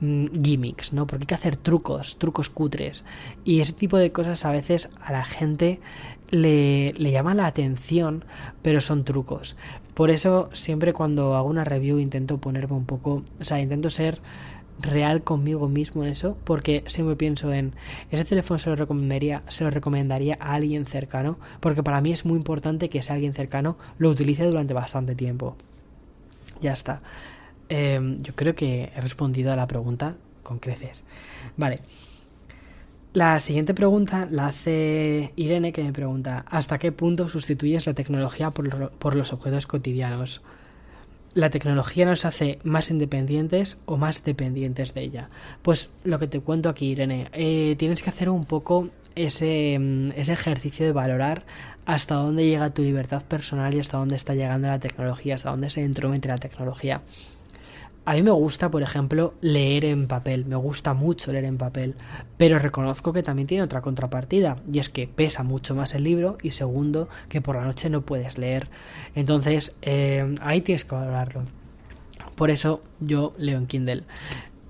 [0.00, 1.06] mm, gimmicks, ¿no?
[1.06, 3.04] Porque hay que hacer trucos, trucos cutres.
[3.44, 5.80] Y ese tipo de cosas a veces a la gente
[6.30, 8.24] le, le, llama la atención,
[8.62, 9.56] pero son trucos.
[9.94, 14.20] Por eso siempre cuando hago una review intento ponerme un poco, o sea, intento ser
[14.80, 17.74] real conmigo mismo en eso, porque siempre pienso en
[18.10, 22.24] ese teléfono se lo recomendaría, se lo recomendaría a alguien cercano, porque para mí es
[22.24, 25.56] muy importante que ese alguien cercano lo utilice durante bastante tiempo.
[26.60, 27.00] Ya está.
[27.68, 31.04] Em, yo creo que he respondido a la pregunta con creces.
[31.56, 31.80] Vale.
[33.12, 38.50] La siguiente pregunta la hace Irene que me pregunta ¿Hasta qué punto sustituyes la tecnología
[38.50, 40.42] por, los objetos cotidianos?
[41.32, 45.30] ¿La tecnología nos hace más independientes o más dependientes de ella?
[45.62, 50.08] Pues lo que te cuento aquí, Irene, eh, tienes que hacer un poco ese, mm,
[50.14, 51.44] ese ejercicio de valorar
[51.86, 55.70] hasta dónde llega tu libertad personal y hasta dónde está llegando la tecnología, hasta dónde
[55.70, 57.00] se entromete la tecnología.
[58.06, 61.96] A mí me gusta, por ejemplo, leer en papel, me gusta mucho leer en papel,
[62.36, 66.38] pero reconozco que también tiene otra contrapartida, y es que pesa mucho más el libro
[66.40, 68.68] y segundo, que por la noche no puedes leer.
[69.16, 71.42] Entonces, eh, ahí tienes que valorarlo.
[72.36, 74.04] Por eso yo leo en Kindle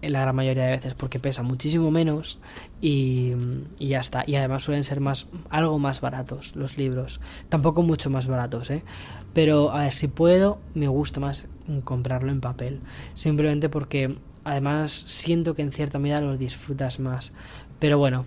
[0.01, 2.39] la gran mayoría de veces porque pesa muchísimo menos
[2.80, 3.32] y,
[3.78, 8.28] ya está y además suelen ser más algo más baratos los libros tampoco mucho más
[8.28, 8.84] baratos ¿eh?
[9.32, 11.47] pero a ver si puedo me gusta más
[11.85, 12.81] comprarlo en papel
[13.14, 17.33] simplemente porque además siento que en cierta medida lo disfrutas más
[17.79, 18.27] pero bueno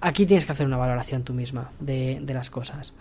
[0.00, 2.94] aquí tienes que hacer una valoración tú misma de, las cosas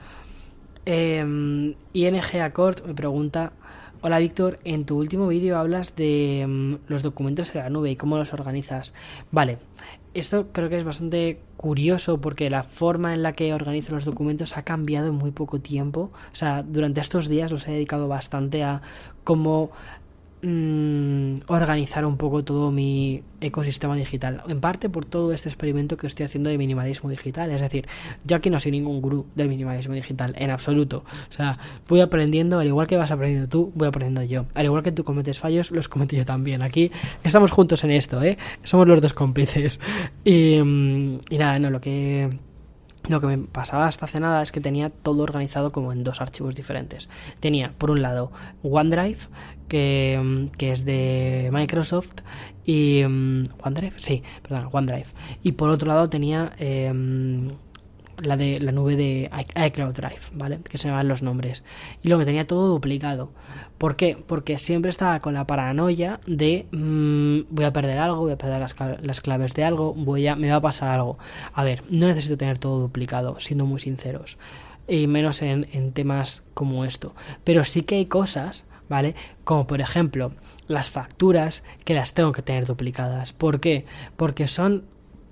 [0.86, 3.54] eh, ING Accord me pregunta
[4.02, 7.96] Hola Víctor, en tu último vídeo hablas de mm, los documentos en la nube y
[7.96, 8.94] cómo los organizas.
[9.32, 9.58] Vale,
[10.16, 14.58] esto creo que es bastante curioso porque la forma en la que organizo los documentos
[14.58, 16.12] ha cambiado en muy poco tiempo.
[16.32, 18.82] O sea, durante estos días los he dedicado bastante a
[19.24, 19.72] cómo
[20.42, 24.44] Mm, organizar un poco todo mi ecosistema digital.
[24.48, 27.50] En parte por todo este experimento que estoy haciendo de minimalismo digital.
[27.52, 27.88] Es decir,
[28.26, 31.04] yo aquí no soy ningún gurú del minimalismo digital, en absoluto.
[31.30, 31.58] O sea,
[31.88, 34.46] voy aprendiendo, al igual que vas aprendiendo tú, voy aprendiendo yo.
[34.54, 36.62] Al igual que tú cometes fallos, los cometo yo también.
[36.62, 36.92] Aquí
[37.24, 38.38] estamos juntos en esto, ¿eh?
[38.64, 39.80] Somos los dos cómplices.
[40.24, 42.30] Y, mm, y nada, no, lo que
[43.10, 46.22] lo que me pasaba hasta hace nada es que tenía todo organizado como en dos
[46.22, 47.10] archivos diferentes.
[47.40, 48.32] Tenía, por un lado,
[48.64, 49.20] OneDrive,
[49.68, 52.22] que, que es de Microsoft,
[52.66, 53.04] y...
[53.04, 53.94] Mm, ¿OneDrive?
[53.98, 55.08] Sí, perdón, OneDrive.
[55.44, 56.52] Y por otro lado tenía...
[56.58, 57.52] Em,
[58.18, 59.30] la de la nube de
[59.68, 60.60] iCloud Drive, ¿vale?
[60.70, 61.64] Que se llaman los nombres.
[62.04, 63.32] Y lo que tenía todo duplicado.
[63.78, 64.18] ¿Por qué?
[64.26, 68.60] Porque siempre estaba con la paranoia de mm, voy a perder algo, voy a perder
[68.60, 71.18] las, claves de algo, voy a, me va a pasar algo.
[71.54, 74.38] A ver, no necesito tener todo duplicado, siendo muy sinceros.
[74.88, 77.14] Y menos en, en temas como esto.
[77.44, 79.16] Pero sí que hay cosas, ¿vale?
[79.44, 80.32] Como por ejemplo
[80.68, 83.34] las facturas que las tengo que tener duplicadas.
[83.34, 83.86] ¿Por qué?
[84.16, 84.86] Porque son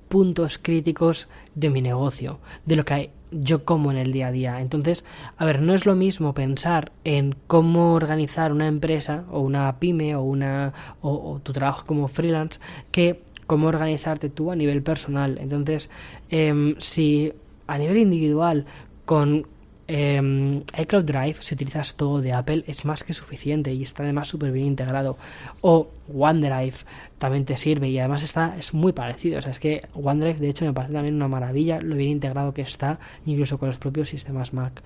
[0.10, 4.62] puntos críticos de mi negocio, de lo que yo como en el día a día.
[4.62, 5.06] Entonces,
[5.38, 10.16] a ver, no es lo mismo pensar en cómo organizar una empresa o una pyme
[10.16, 12.60] o una o, tu trabajo como freelance
[12.92, 15.38] que cómo organizarte tú a nivel personal.
[15.42, 15.90] Entonces,
[16.30, 17.34] em, si
[17.68, 18.66] a nivel individual
[19.06, 19.48] con
[19.88, 24.28] eh, iCloud Drive, si utilizas todo de Apple, es más que suficiente y está además
[24.28, 25.18] súper bien integrado.
[25.62, 26.76] O OneDrive
[27.18, 29.40] también te sirve y además está es muy parecido.
[29.40, 32.54] O sea, es que OneDrive de hecho me parece también una maravilla lo bien integrado
[32.54, 34.82] que está, incluso con los propios sistemas Mac.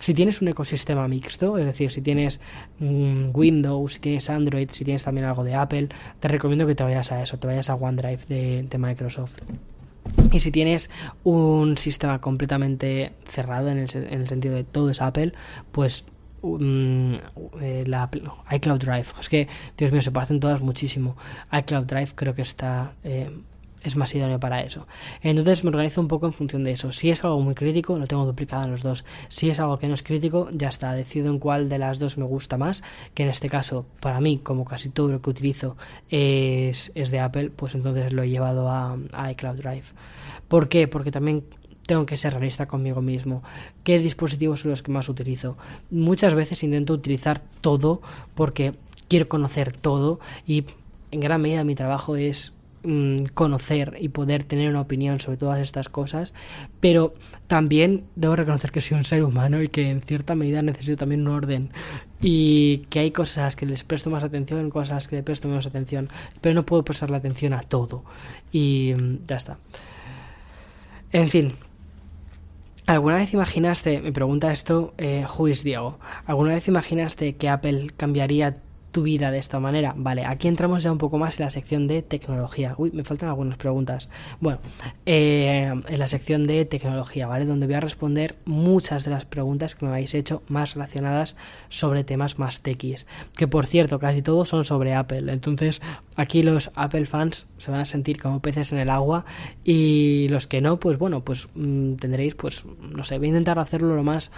[0.00, 2.40] Si tienes un ecosistema mixto, es decir, si tienes
[2.78, 5.88] mm, Windows, si tienes Android, si tienes también algo de Apple,
[6.18, 9.34] te recomiendo que te vayas a eso, te vayas a OneDrive de Microsoft.
[10.32, 10.90] Y si tienes
[11.24, 15.32] un sistema completamente cerrado en el, en el sentido de todo es Apple,
[15.72, 16.04] pues
[16.42, 17.16] um,
[17.86, 18.08] la
[18.52, 19.06] iCloud Drive.
[19.18, 21.16] Es que, Dios mío, se parecen todas muchísimo.
[21.52, 23.30] iCloud Drive creo que está eh,
[23.82, 24.86] es más idóneo para eso.
[25.22, 26.92] Entonces me organizo un poco en función de eso.
[26.92, 29.04] Si es algo muy crítico, lo tengo duplicado en los dos.
[29.28, 30.92] Si es algo que no es crítico, ya está.
[30.94, 32.82] Decido en cuál de las dos me gusta más.
[33.14, 35.76] Que en este caso, para mí, como casi todo lo que utilizo
[36.08, 39.86] es, es de Apple, pues entonces lo he llevado a, a iCloud Drive.
[40.48, 40.88] ¿Por qué?
[40.88, 41.44] Porque también
[41.86, 43.42] tengo que ser realista conmigo mismo.
[43.82, 45.56] ¿Qué dispositivos son los que más utilizo?
[45.90, 48.00] Muchas veces intento utilizar todo
[48.34, 48.72] porque
[49.08, 50.66] quiero conocer todo y
[51.10, 52.52] en gran medida mi trabajo es
[52.82, 56.34] mm, conocer y poder tener una opinión sobre todas estas cosas,
[56.80, 57.12] pero
[57.46, 61.22] también debo reconocer que soy un ser humano y que en cierta medida necesito también
[61.22, 61.70] un orden
[62.22, 66.08] y que hay cosas que les presto más atención, cosas que le presto menos atención,
[66.40, 68.04] pero no puedo prestarle atención a todo
[68.52, 69.58] y mm, ya está.
[71.12, 71.54] En fin,
[72.90, 78.56] ¿Alguna vez imaginaste, me pregunta esto eh, Juiz Diego, ¿alguna vez imaginaste que Apple cambiaría
[78.92, 79.94] tu vida de esta manera?
[79.96, 82.74] Vale, aquí entramos ya un poco más en la sección de tecnología.
[82.76, 84.08] Uy, me faltan algunas preguntas.
[84.40, 84.60] Bueno,
[85.06, 87.44] eh, en la sección de tecnología, ¿vale?
[87.44, 91.36] Donde voy a responder muchas de las preguntas que me habéis hecho más relacionadas
[91.68, 93.06] sobre temas más techis.
[93.36, 95.32] Que por cierto, casi todos son sobre Apple.
[95.32, 95.82] Entonces,
[96.16, 99.24] aquí los Apple fans se van a sentir como peces en el agua
[99.64, 103.58] y los que no, pues bueno, pues mm, tendréis, pues, no sé, voy a intentar
[103.58, 104.30] hacerlo lo más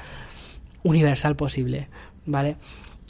[0.82, 1.88] universal posible,
[2.26, 2.56] ¿vale?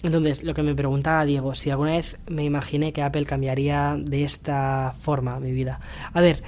[0.03, 4.25] Entonces, lo que me preguntaba Diego, si alguna vez me imaginé que Apple cambiaría de
[4.25, 5.81] esta forma mi vida.
[6.13, 6.43] A ver,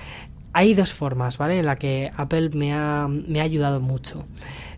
[0.52, 1.58] hay dos formas, ¿vale?
[1.58, 4.24] En la que Apple me ha, me ha ayudado mucho.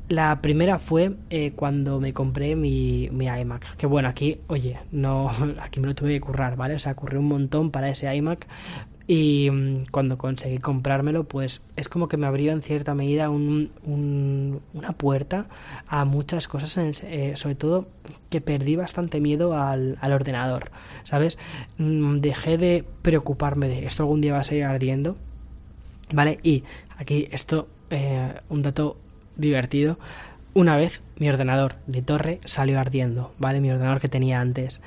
[0.08, 3.76] La primera fue eh, cuando me compré mi, mi, iMac.
[3.76, 6.74] Que bueno, aquí, oye, no, aquí me lo tuve que currar, ¿vale?
[6.74, 8.46] O sea, curré un montón para ese iMac.
[9.06, 13.70] Y mm, cuando conseguí comprármelo, pues es como que me abrió en cierta medida un,
[14.74, 15.46] una puerta
[15.86, 17.88] a muchas cosas, eh, sobre todo
[18.30, 20.70] que perdí bastante miedo al, al ordenador,
[21.04, 21.38] ¿sabes?
[21.78, 25.16] Mm, dejé de preocuparme de esto algún día va a seguir ardiendo,
[26.12, 26.40] ¿vale?
[26.42, 26.64] Y
[26.98, 28.96] aquí esto, eh, un dato
[29.36, 29.98] divertido.
[30.54, 33.60] Una vez mi ordenador de torre salió ardiendo, ¿vale?
[33.60, 34.80] Mi ordenador que tenía antes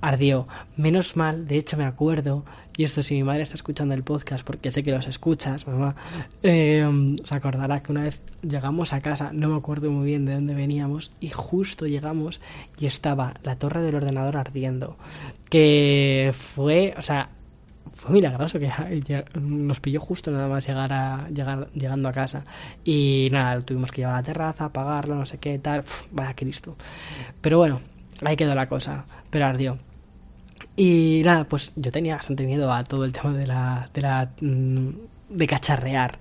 [0.00, 0.46] ardió.
[0.76, 2.44] Menos mal, de hecho me acuerdo,
[2.76, 5.96] y esto si mi madre está escuchando el podcast, porque sé que los escuchas, mamá,
[6.44, 10.34] eh, se acordará que una vez llegamos a casa, no me acuerdo muy bien de
[10.34, 12.40] dónde veníamos, y justo llegamos
[12.78, 14.96] y estaba la torre del ordenador ardiendo.
[15.50, 17.30] Que fue, o sea,
[17.98, 18.70] fue milagroso que
[19.40, 22.44] nos pilló justo nada más llegar a llegar llegando a casa
[22.84, 25.82] y nada tuvimos que llevar a la terraza apagarlo no sé qué tal
[26.12, 26.76] vaya Cristo
[27.40, 27.80] pero bueno
[28.24, 29.78] ahí quedó la cosa pero ardió
[30.80, 33.90] y nada, pues yo tenía bastante miedo a todo el tema de la.
[33.92, 34.30] de la.
[34.40, 34.90] Mm,
[35.28, 36.20] de cacharrear.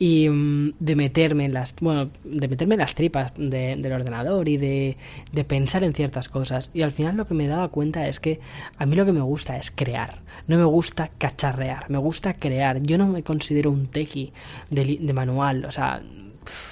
[0.00, 1.76] Y mm, de meterme en las.
[1.80, 4.96] Bueno, de meterme en las tripas del ordenador y de,
[5.30, 6.72] de pensar en ciertas cosas.
[6.74, 8.40] Y al final lo que me daba cuenta es que
[8.78, 10.22] a mí lo que me gusta es crear.
[10.48, 12.82] No me gusta cacharrear, me gusta crear.
[12.82, 14.32] Yo no me considero un tequi
[14.70, 15.66] de, de manual.
[15.66, 16.02] O sea,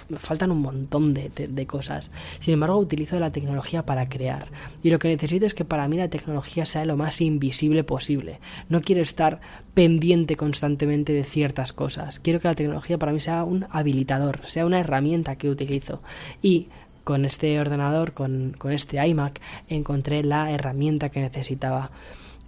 [0.09, 2.11] me faltan un montón de, cosas.
[2.41, 4.49] Sin embargo, utilizo la tecnología para crear.
[4.83, 8.41] Y lo que necesito es que para mí la tecnología sea lo más invisible posible.
[8.69, 9.41] No quiero estar
[9.75, 12.21] pendiente constantemente de ciertas cosas.
[12.21, 16.03] Quiero que la tecnología para mí sea un habilitador, sea una herramienta que utilizo.
[16.43, 16.69] Y
[17.05, 21.91] con este ordenador, con, con este iMac, encontré la herramienta que necesitaba.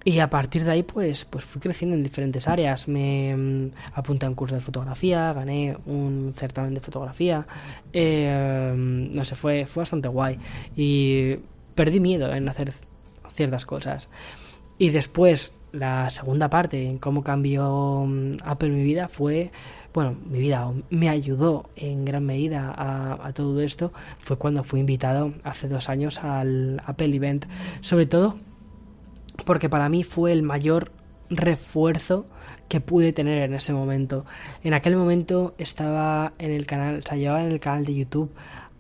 [0.07, 2.89] Y a partir de ahí, pues, pues fui creciendo en diferentes áreas.
[2.89, 7.47] Me mm, apunté a un curso de fotografía, gané un certamen de fotografía.
[7.93, 10.39] Eh, no sé, fue, fue bastante guay.
[10.77, 11.37] Y
[11.75, 12.73] perdí miedo en hacer
[13.31, 14.11] ciertas cosas.
[14.77, 19.53] Y después, la segunda parte, en cómo cambió mm, Apple mi vida, fue
[19.95, 25.33] bueno, mi vida me ayudó en gran medida a, todo esto fue cuando fui invitado
[25.45, 27.47] hace dos años al Apple Event,
[27.81, 28.37] sobre todo
[29.45, 30.91] porque para mí fue el mayor
[31.31, 32.27] refuerzo
[32.69, 34.25] que pude tener en ese momento.
[34.63, 38.31] En aquel momento estaba en el canal, o sea, llevaba en el canal de YouTube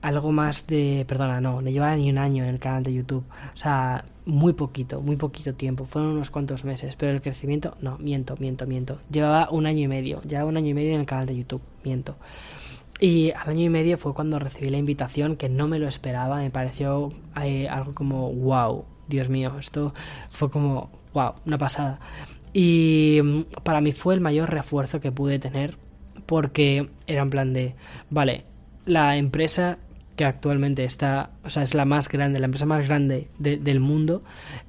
[0.04, 3.24] algo más de, perdona, no, no llevaba ni un año en el canal de YouTube.
[3.54, 7.96] O sea, muy poquito, muy poquito tiempo, fueron unos cuantos meses, pero el crecimiento, no,
[7.96, 8.98] miento, miento, miento.
[9.10, 11.62] Llevaba un año y medio, llevaba un año y medio en el canal de YouTube,
[11.84, 12.16] miento.
[13.00, 16.36] Y al año y medio fue cuando recibí la invitación, que no me lo esperaba,
[16.36, 17.10] me pareció
[17.42, 19.88] eh, algo como wow, Dios mío, esto
[20.30, 22.00] fue como, wow, una pasada.
[22.52, 25.76] Y mm, para mí fue el mayor refuerzo que pude tener
[26.26, 27.74] porque era en plan de,
[28.10, 28.44] vale,
[28.86, 29.78] la empresa
[30.16, 34.22] que actualmente está, o sea, es la más grande, la empresa más grande del mundo,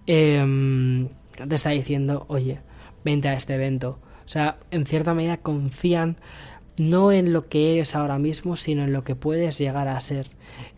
[0.07, 1.09] em,
[1.47, 2.59] te está diciendo, oye,
[3.03, 3.99] vente a este evento.
[4.25, 6.17] O sea, en cierta medida confían
[6.77, 10.27] no en lo que eres ahora mismo, sino en lo que puedes llegar a ser.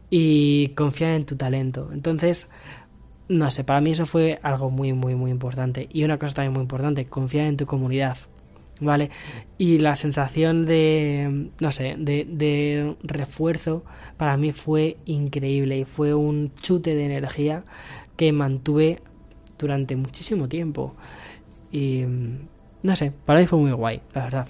[0.10, 1.90] Y confían en tu talento.
[1.94, 2.50] Entonces,
[3.30, 5.88] no sé, para mí eso fue algo muy, muy, muy importante.
[5.92, 8.18] Y una cosa también muy importante, confiar en tu comunidad.
[8.80, 9.10] ¿Vale?
[9.58, 13.84] Y la sensación de, no sé, de, de refuerzo
[14.18, 17.64] para mí fue increíble y fue un chute de energía
[18.16, 19.00] que mantuve
[19.58, 20.94] durante muchísimo tiempo.
[21.72, 22.04] Y
[22.84, 24.48] no sé, para mí fue muy guay, la verdad.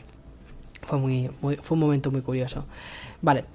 [0.84, 2.66] Fue, muy, muy, fue un momento muy curioso.
[3.22, 3.46] Vale,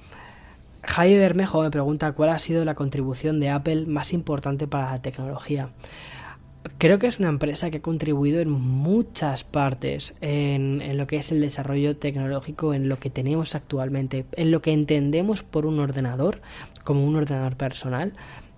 [0.84, 5.02] Jaime Bermejo me pregunta cuál ha sido la contribución de Apple más importante para la
[5.02, 5.70] tecnología.
[6.78, 11.32] creo que es una empresa que ha contribuido en muchas partes en, lo que es
[11.32, 16.40] el desarrollo tecnológico, en lo que tenemos actualmente, en lo que entendemos por un ordenador,
[16.84, 18.12] como un ordenador personal.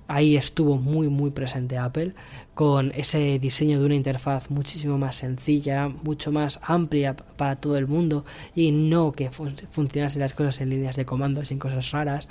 [0.07, 2.15] Ahí estuvo muy muy presente Apple
[2.55, 7.87] con ese diseño de una interfaz muchísimo más sencilla, mucho más amplia para todo el
[7.87, 8.25] mundo
[8.55, 12.29] y no que fun funcionasen las cosas en líneas de comando sin cosas raras.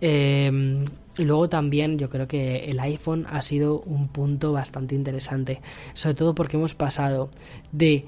[0.00, 0.84] Eh,
[1.18, 5.60] y luego también yo creo que el iPhone ha sido un punto bastante interesante,
[5.94, 7.30] sobre todo porque hemos pasado
[7.72, 8.04] de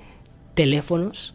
[0.54, 1.34] teléfonos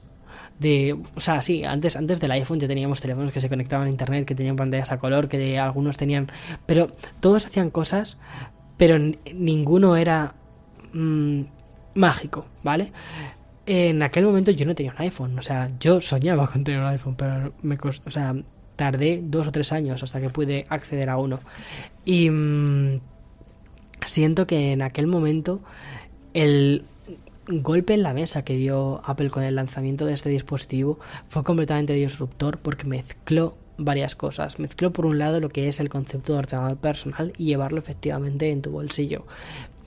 [0.60, 3.89] de, o sea, sí, antes, antes del iPhone ya teníamos teléfonos que se conectaban a
[3.89, 6.28] internet, que tenían pantallas a color, que algunos tenían,
[6.66, 6.89] pero
[7.20, 8.18] todos hacían cosas,
[8.78, 8.97] pero
[9.34, 10.36] ninguno era
[10.93, 11.41] mmm,
[11.95, 12.91] mágico, ¿vale?
[13.66, 16.88] En aquel momento yo no tenía un iPhone, o sea, yo soñaba con tener un
[16.88, 18.36] iPhone, pero me costó, o sea,
[18.76, 21.39] tardé dos o tres años hasta que pude acceder a uno.
[22.06, 22.99] Y mmm,
[24.06, 25.62] siento que en aquel momento
[26.34, 26.86] el
[27.48, 31.94] golpe en la mesa que dio Apple con el lanzamiento de este dispositivo fue completamente
[31.94, 34.60] disruptor porque mezcló varias cosas.
[34.60, 38.50] Mezcló por un lado lo que es el concepto de ordenador personal y llevarlo efectivamente
[38.52, 39.26] en tu bolsillo.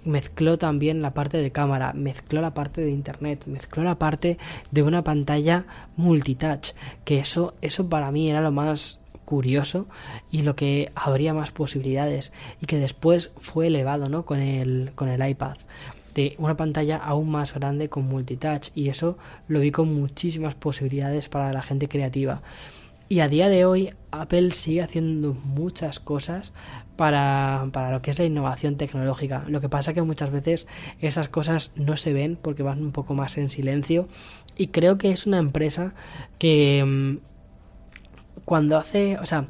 [0.05, 4.39] Mezcló también la parte de cámara, mezcló la parte de internet, mezcló la parte
[4.71, 5.65] de una pantalla
[5.97, 9.87] multitouch, que eso, eso para mí era lo más curioso
[10.31, 12.33] y lo que habría más posibilidades
[12.63, 14.25] y que después fue elevado ¿no?
[14.25, 15.57] con, el, con el iPad
[16.17, 21.29] de una pantalla aún más grande con multitouch y eso lo vi con muchísimas posibilidades
[21.29, 22.41] para la gente creativa.
[23.09, 26.55] Y a día de hoy Apple sigue haciendo muchas cosas
[26.97, 29.45] para, para, lo que es la innovación tecnológica.
[29.47, 30.67] Lo que pasa que muchas veces
[31.01, 34.09] estas cosas no se ven porque van un poco más en silencio.
[34.57, 35.93] Y creo que es una empresa
[36.39, 37.19] que mm,
[38.45, 39.47] cuando hace, o sea,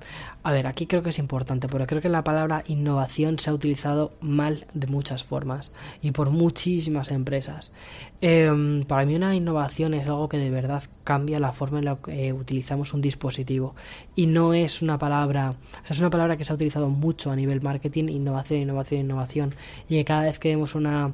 [0.47, 3.53] a ver, aquí creo que es importante, pero creo que la palabra innovación se ha
[3.53, 5.73] utilizado mal de muchas formas
[6.03, 7.73] y por muchísimas empresas.
[8.21, 11.97] Eh, para mí una innovación es algo que de verdad cambia la forma en la
[11.97, 13.75] que utilizamos un dispositivo
[14.15, 17.33] y no es una palabra, o sea, es una palabra que se ha utilizado mucho
[17.33, 19.51] a nivel marketing, innovación, innovación, innovación
[19.89, 21.13] y que cada vez que vemos una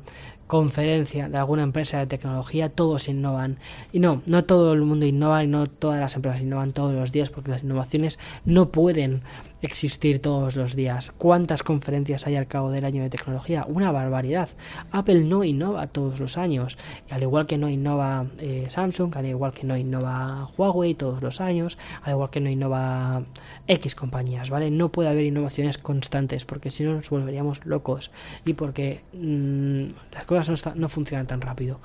[0.53, 3.57] conferencia de alguna empresa de tecnología, todos innovan.
[3.90, 7.11] Y no, no todo el mundo innova y no todas las empresas innovan todos los
[7.11, 9.22] días porque las innovaciones no pueden
[9.62, 11.12] existir todos los días.
[11.12, 13.64] ¿Cuántas conferencias hay al cabo del año de tecnología?
[13.68, 14.48] Una barbaridad.
[14.90, 16.78] Apple no innova todos los años,
[17.10, 21.40] al igual que no innova eh, Samsung, al igual que no innova Huawei todos los
[21.40, 23.22] años, al igual que no innova
[23.68, 24.70] X compañías, ¿vale?
[24.70, 28.10] No puede haber innovaciones constantes porque si no nos volveríamos locos
[28.44, 31.80] y porque mmm, las cosas no, no funcionan tan rápido.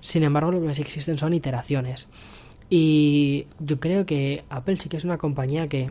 [0.00, 2.08] Sin embargo, lo que sí existen son iteraciones.
[2.68, 5.90] Y yo creo que Apple sí que es una compañía que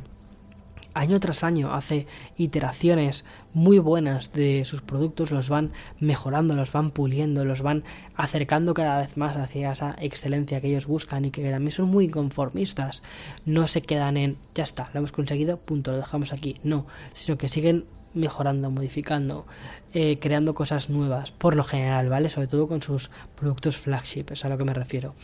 [0.94, 6.92] año tras año hace iteraciones muy buenas de sus productos, los van mejorando, los van
[6.92, 7.84] puliendo, los van
[8.16, 12.10] acercando cada vez más hacia esa excelencia que ellos buscan y que también son muy
[12.10, 13.04] conformistas.
[13.46, 16.58] No se quedan en ya está, lo hemos conseguido, punto, lo dejamos aquí.
[16.64, 19.46] No, sino que siguen mejorando, modificando,
[19.94, 22.30] eh, creando cosas nuevas, por lo general, ¿vale?
[22.30, 25.16] Sobre todo con sus productos flagship, es a lo que me refiero.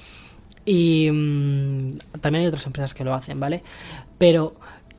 [0.66, 3.64] Y mmm, también hay otras empresas que lo hacen, ¿vale?
[4.18, 4.56] Pero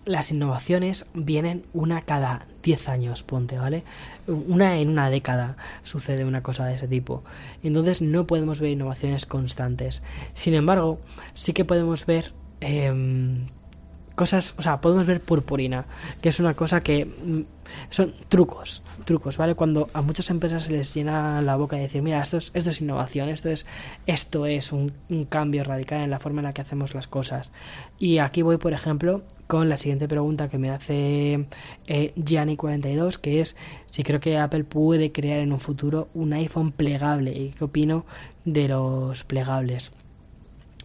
[0.08, 3.84] las innovaciones vienen una cada 10 años, ponte, ¿vale?
[4.26, 7.22] Una en una década sucede una cosa de ese tipo.
[7.62, 10.02] Entonces no podemos ver innovaciones constantes.
[10.32, 10.98] Sin embargo,
[11.34, 12.90] sí que podemos ver eh,
[14.18, 15.86] cosas, o sea, podemos ver purpurina,
[16.20, 17.42] que es una cosa que mm,
[17.88, 19.54] son trucos, trucos, ¿vale?
[19.54, 22.70] Cuando a muchas empresas se les llena la boca de decir, mira, esto es, esto
[22.70, 23.64] es innovación, esto es,
[24.06, 24.92] esto es un,
[25.28, 27.52] cambio radical en la forma en la que hacemos las cosas.
[27.96, 31.46] Y aquí voy, por ejemplo, con la siguiente pregunta que me hace
[31.86, 33.54] eh, Gianni42, que es
[33.86, 38.04] si creo que Apple puede crear en un futuro un iPhone plegable y qué opino
[38.44, 39.92] de los plegables.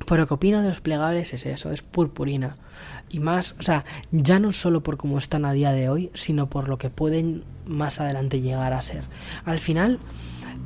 [0.05, 2.57] Por lo que opino de los plegables es eso, es purpurina.
[3.09, 6.49] Y más, o sea, ya no solo por cómo están a día de hoy, sino
[6.49, 9.03] por lo que pueden más adelante llegar a ser.
[9.45, 9.99] Al final,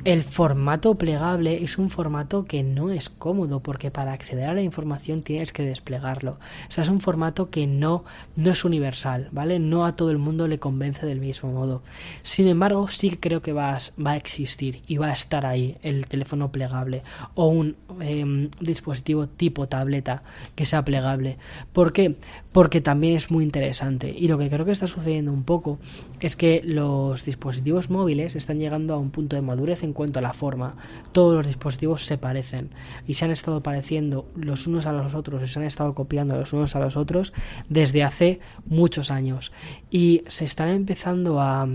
[0.04, 4.62] el formato plegable es un formato que no es cómodo porque para acceder a la
[4.62, 6.32] información tienes que desplegarlo.
[6.68, 8.04] O sea, es un formato que no,
[8.36, 9.58] no es universal, ¿vale?
[9.58, 11.82] No a todo el mundo le convence del mismo modo.
[12.22, 15.76] Sin embargo, sí creo que va a, va a existir y va a estar ahí
[15.82, 17.02] el teléfono plegable
[17.34, 20.22] o un eh, dispositivo tipo tableta
[20.54, 21.38] que sea plegable.
[21.72, 22.16] ¿Por qué?
[22.52, 24.14] Porque también es muy interesante.
[24.16, 25.78] Y lo que creo que está sucediendo un poco
[26.20, 30.32] es que los dispositivos móviles están llegando a un punto de madurez cuanto a la
[30.32, 30.76] forma.
[31.12, 32.70] Todos los dispositivos se parecen
[33.06, 36.36] y se han estado pareciendo los unos a los otros y se han estado copiando
[36.36, 37.32] los unos a los otros
[37.68, 39.52] desde hace muchos años.
[39.90, 41.68] Y se están empezando a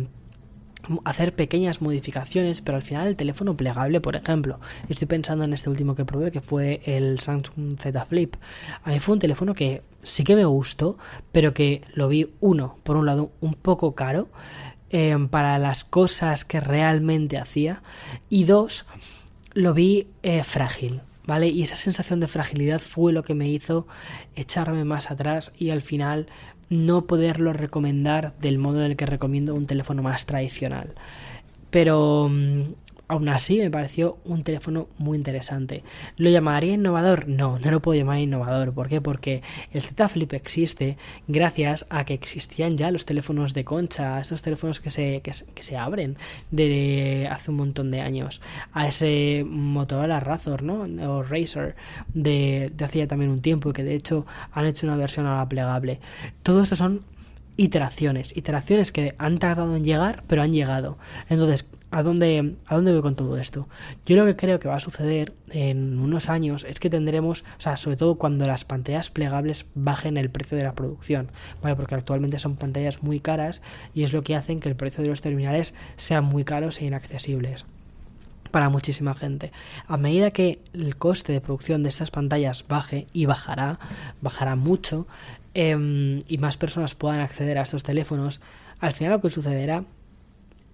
[1.05, 4.59] hacer pequeñas modificaciones, pero al final el teléfono plegable, por ejemplo,
[4.89, 8.35] estoy pensando en este último que probé, que fue el Samsung Z Flip.
[8.83, 10.97] A mí fue un teléfono que sí que me gustó,
[11.31, 14.27] pero que lo vi, uno, por un lado, un poco caro
[14.93, 17.81] eh, para las cosas que realmente hacía,
[18.29, 18.85] y dos,
[19.53, 21.01] lo vi eh, frágil.
[21.25, 21.47] ¿Vale?
[21.47, 23.87] Y esa sensación de fragilidad fue lo que me hizo
[24.35, 26.27] echarme más atrás y al final
[26.69, 30.93] no poderlo recomendar del modo en el que recomiendo un teléfono más tradicional.
[31.69, 32.63] Pero mm,
[33.13, 35.83] Aún así, me pareció un teléfono muy interesante.
[36.17, 37.27] ¿Lo llamaría innovador?
[37.27, 38.73] No, no lo puedo llamar innovador.
[38.73, 39.01] ¿Por qué?
[39.01, 40.97] Porque el Z Flip existe
[41.27, 45.77] gracias a que existían ya los teléfonos de concha, estos teléfonos que se, que, se
[45.77, 46.17] abren
[46.49, 48.41] de hace un montón de años,
[48.71, 50.81] a ese Motorola Razor, ¿no?
[51.07, 51.75] O Razer
[52.15, 55.47] de, de hacía también un tiempo y que de hecho han hecho una versión ahora
[55.47, 55.99] plegable.
[56.41, 57.01] Todo esto son
[57.57, 60.97] iteraciones, iteraciones que han tardado en llegar, pero han llegado.
[61.29, 63.67] Entonces, ¿a dónde, ¿a dónde voy con todo esto?
[64.05, 67.61] Yo lo que creo que va a suceder en unos años es que tendremos, o
[67.61, 71.29] sea, sobre todo cuando las pantallas plegables bajen el precio de la producción,
[71.61, 71.75] ¿vale?
[71.75, 73.61] Porque actualmente son pantallas muy caras
[73.93, 76.85] y es lo que hacen que el precio de los terminales sean muy caros e
[76.85, 77.65] inaccesibles
[78.53, 79.51] para muchísima gente.
[79.87, 83.79] A medida que el coste de producción de estas pantallas baje y bajará,
[84.21, 85.07] bajará mucho,
[85.53, 88.41] em, y más personas puedan acceder a estos teléfonos,
[88.79, 89.83] al final lo que sucederá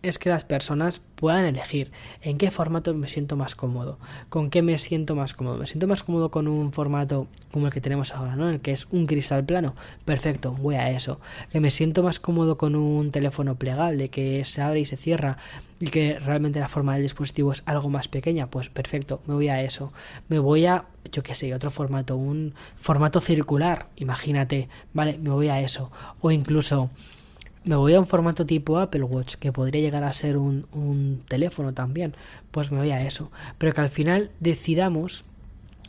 [0.02, 1.92] es que las personas puedan elegir
[2.22, 5.58] en qué formato me siento más cómodo, con qué me siento más cómodo.
[5.58, 8.50] Me siento más cómodo con un formato como el que tenemos ahora, ¿no?
[8.50, 9.76] El que es un cristal plano.
[10.06, 11.20] Perfecto, voy a eso.
[11.52, 15.38] Que me siento más cómodo con un teléfono plegable que se abre y se cierra
[15.82, 19.50] y que realmente la forma del dispositivo es algo más pequeña, pues perfecto, me voy
[19.50, 19.94] a eso.
[20.28, 25.18] Me voy a, yo qué sé, otro formato, un formato circular, imagínate, ¿vale?
[25.18, 25.92] Me voy a eso.
[26.22, 26.90] O incluso
[27.64, 31.24] me voy a un formato tipo Apple Watch, que podría llegar a ser un, un,
[31.28, 32.16] teléfono también,
[32.52, 33.32] pues me voy a eso.
[33.58, 35.26] Pero que al final decidamos,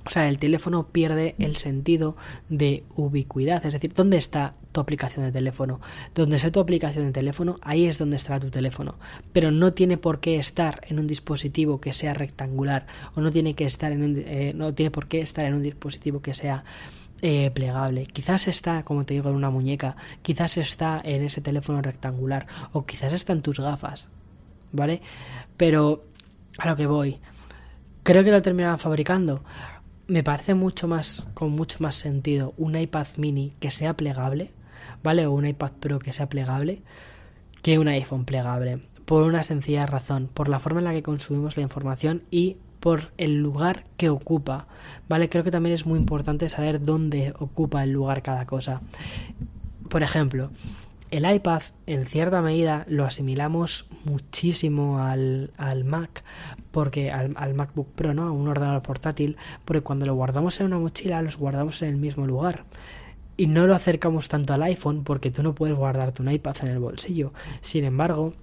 [0.04, 2.16] o sea, el teléfono pierde el sentido
[2.48, 3.64] de ubicuidad.
[3.64, 5.80] Es decir, ¿dónde está tu aplicación de teléfono?
[6.14, 8.98] Donde esté tu aplicación de teléfono, ahí es donde estará tu teléfono.
[9.32, 13.54] Pero no tiene por qué estar en un dispositivo que sea rectangular, o no tiene
[13.54, 16.64] que estar en un, eh, no tiene por qué estar en un dispositivo que sea
[17.22, 18.06] eh, plegable.
[18.06, 22.86] Quizás está, como te digo, en una muñeca, quizás está en ese teléfono rectangular o
[22.86, 24.08] quizás está en tus gafas,
[24.72, 25.02] ¿vale?
[25.56, 26.04] Pero
[26.58, 27.20] a lo que voy,
[28.02, 29.42] creo que lo terminarán fabricando.
[30.06, 34.50] Me parece mucho más, con mucho más sentido, un iPad mini que sea plegable,
[35.02, 35.26] ¿vale?
[35.26, 36.82] O un iPad Pro que sea plegable,
[37.62, 38.82] que un iPhone plegable.
[39.04, 43.12] Por una sencilla razón, por la forma en la que consumimos la información y por
[43.18, 44.66] el lugar que ocupa,
[45.08, 45.28] ¿vale?
[45.28, 48.80] Creo que también es muy importante saber dónde ocupa el lugar cada cosa.
[49.88, 50.50] Por ejemplo,
[51.10, 56.24] el iPad en cierta medida lo asimilamos muchísimo al, al Mac,
[56.70, 58.28] porque al, al, MacBook Pro, ¿no?
[58.28, 61.96] A un ordenador portátil, porque cuando lo guardamos en una mochila, los guardamos en el
[61.96, 62.64] mismo lugar.
[63.36, 66.68] Y no lo acercamos tanto al iPhone porque tú no puedes guardarte un iPad en
[66.68, 67.32] el bolsillo.
[67.62, 68.34] Sin embargo,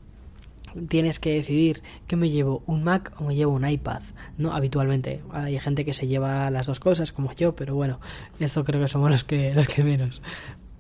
[0.88, 4.02] tienes que decidir que me llevo un Mac o me llevo un iPad,
[4.38, 4.54] ¿no?
[4.54, 8.00] Habitualmente hay gente que se lleva las dos cosas como yo, pero bueno,
[8.40, 10.22] esto creo que somos los que los que menos.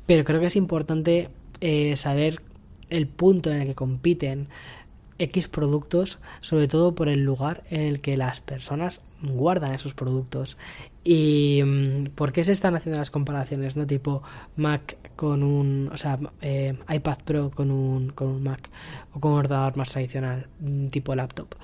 [0.05, 1.29] Pero creo que es importante
[1.61, 2.41] eh, saber
[2.89, 4.47] el punto en el que compiten
[5.19, 10.57] X productos, sobre todo por el lugar en el que las personas guardan esos productos.
[11.03, 13.75] ¿Y mm, por qué se están haciendo las comparaciones?
[13.75, 13.87] ¿No?
[13.87, 14.23] Tipo
[14.55, 15.89] Mac con un.
[15.93, 18.69] O sea, eh, iPad Pro con un, con un Mac
[19.13, 21.55] o con un ordenador más tradicional, mm, tipo laptop.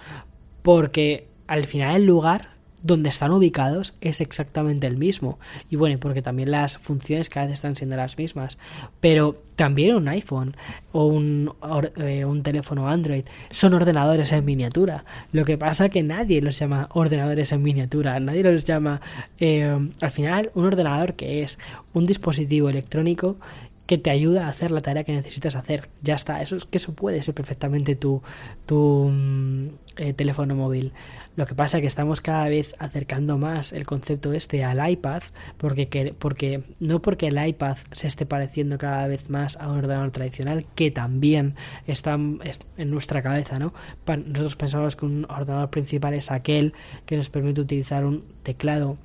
[0.61, 2.52] Porque al final el lugar
[2.83, 5.39] donde están ubicados es exactamente el mismo.
[5.69, 8.57] Y bueno, porque también las funciones cada vez están siendo las mismas.
[8.99, 10.55] Pero también un iPhone
[10.91, 11.53] o un,
[11.97, 15.05] eh, un teléfono Android son ordenadores en miniatura.
[15.31, 18.19] Lo que pasa que nadie los llama ordenadores en miniatura.
[18.19, 19.01] Nadie los llama...
[19.39, 19.63] Eh,
[20.01, 21.57] al final, un ordenador que es
[21.93, 23.37] un dispositivo electrónico
[23.85, 25.89] que te ayuda a hacer la tarea que necesitas hacer.
[26.01, 28.21] Ya está, eso es que eso puede ser perfectamente tu,
[28.65, 29.67] tu mm,
[29.97, 30.93] eh, teléfono móvil.
[31.35, 35.23] Lo que pasa es que estamos cada vez acercando más el concepto este al iPad,
[35.57, 40.11] porque, porque no porque el iPad se esté pareciendo cada vez más a un ordenador
[40.11, 41.55] tradicional, que también
[41.87, 43.73] está en nuestra cabeza, ¿no?
[44.05, 46.73] Nosotros pensamos que un ordenador principal es aquel
[47.07, 48.97] que nos permite utilizar un teclado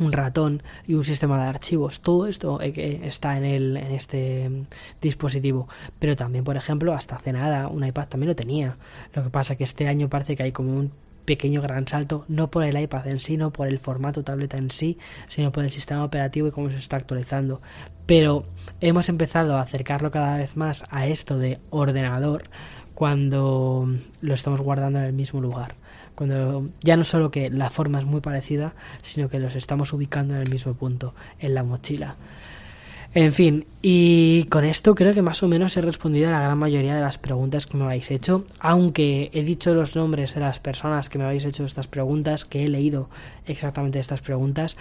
[0.00, 2.02] un ratón y un sistema de archivos.
[2.02, 4.50] Todo esto eh, está en, el, en este
[5.00, 5.68] dispositivo.
[5.98, 8.76] Pero también, por ejemplo, hasta hace nada un iPad también lo tenía.
[9.12, 10.92] Lo que pasa que este año parece que hay como un
[11.28, 14.70] pequeño gran salto, no por el iPad en sí, no por el formato tableta en
[14.70, 14.96] sí,
[15.28, 17.60] sino por el sistema operativo y cómo se está actualizando.
[18.06, 18.44] Pero
[18.80, 22.44] hemos empezado a acercarlo cada vez más a esto de ordenador
[22.94, 23.86] cuando
[24.22, 25.74] lo estamos guardando en el mismo lugar.
[26.14, 30.34] Cuando ya no solo que la forma es muy parecida, sino que los estamos ubicando
[30.34, 32.16] en el mismo punto, en la mochila.
[33.14, 36.58] En fin, y con esto creo que más o menos he respondido a la gran
[36.58, 40.60] mayoría de las preguntas que me habéis hecho, aunque he dicho los nombres de las
[40.60, 43.08] personas que me habéis hecho estas preguntas, que he leído
[43.46, 44.76] exactamente estas preguntas,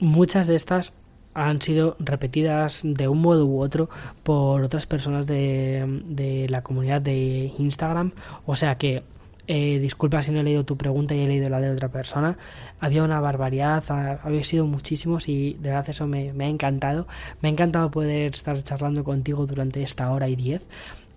[0.00, 0.94] muchas de estas
[1.32, 3.88] han sido repetidas de un modo u otro
[4.24, 8.10] por otras personas de, la comunidad de Instagram,
[8.46, 9.04] o sea que
[9.52, 12.38] eh, disculpa si no he leído tu pregunta y he leído la de otra persona.
[12.78, 13.82] Había una barbaridad,
[14.22, 17.08] había sido muchísimos y de verdad eso me, ha encantado.
[17.40, 20.64] Me ha encantado poder estar charlando contigo durante esta hora y diez.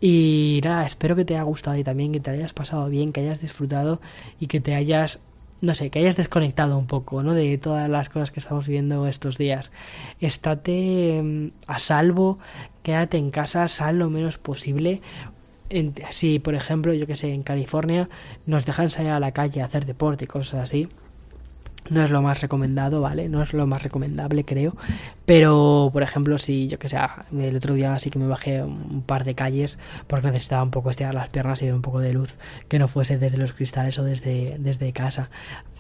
[0.02, 3.22] Y nada, espero que te haya gustado y también que te hayas pasado bien, que
[3.22, 4.02] hayas disfrutado
[4.40, 5.20] y que te hayas
[5.62, 7.36] no sé, que hayas desconectado un poco, ¿no?
[7.36, 9.72] De todas las cosas que estamos viviendo estos días.
[10.20, 12.40] Estate mm, a salvo,
[12.82, 15.02] quédate en casa, sal lo menos posible
[16.12, 18.10] si por ejemplo, yo que sé, en California
[18.46, 20.90] nos dejan salir a la calle a hacer deporte y cosas así,
[21.90, 23.28] no es lo más recomendado, ¿vale?
[23.30, 24.76] No es lo más recomendable, creo.
[25.26, 26.98] Pero, por ejemplo, si yo que sé,
[27.38, 30.90] el otro día sí que me bajé un par de calles porque necesitaba un poco
[30.90, 32.38] estirar las piernas y ver un poco de luz
[32.68, 35.30] que no fuese desde los cristales o desde, desde casa.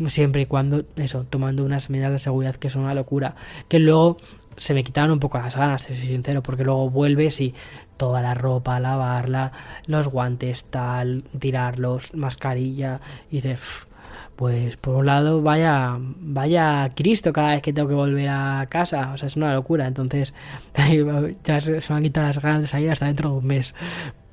[0.08, 3.36] Siempre y cuando, eso, tomando unas medidas de seguridad que son una locura.
[3.68, 4.18] Que luego
[4.58, 7.54] se me quitaron un poco las ganas, soy sincero, porque luego vuelves y
[7.98, 9.52] toda la ropa, lavarla,
[9.86, 13.02] los guantes, tal, tirarlos, mascarilla,
[13.32, 13.88] y dices,
[14.36, 19.12] pues por un lado, vaya, vaya Cristo cada vez que tengo que volver a casa,
[19.14, 20.34] o sea, es una locura, entonces
[21.44, 23.76] ya se me han quitado las ganas de salir hasta dentro de un mes.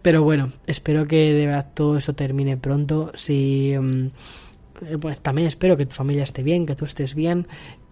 [0.02, 3.12] Pero bueno, espero que de verdad todo eso termine pronto.
[3.14, 3.74] Si.
[3.78, 4.08] Mm,
[5.00, 7.46] pues también espero que tu familia esté bien, que tú estés bien,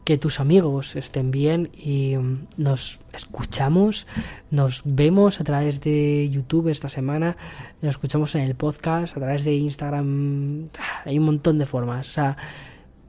[0.09, 4.07] que tus amigos estén bien y mm, nos escuchamos,
[4.51, 7.37] nos vemos a través de YouTube esta semana,
[7.83, 10.71] nos escuchamos en el podcast, a través de Instagram,
[11.05, 12.39] hay un montón de formas, o sea,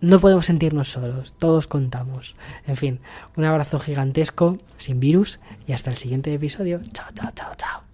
[0.02, 2.36] no podemos sentirnos solos, todos contamos.
[2.68, 3.00] En fin,
[3.38, 6.82] un abrazo gigantesco, sin virus y hasta el siguiente episodio.
[6.92, 7.89] Chao, chao, chao, chao.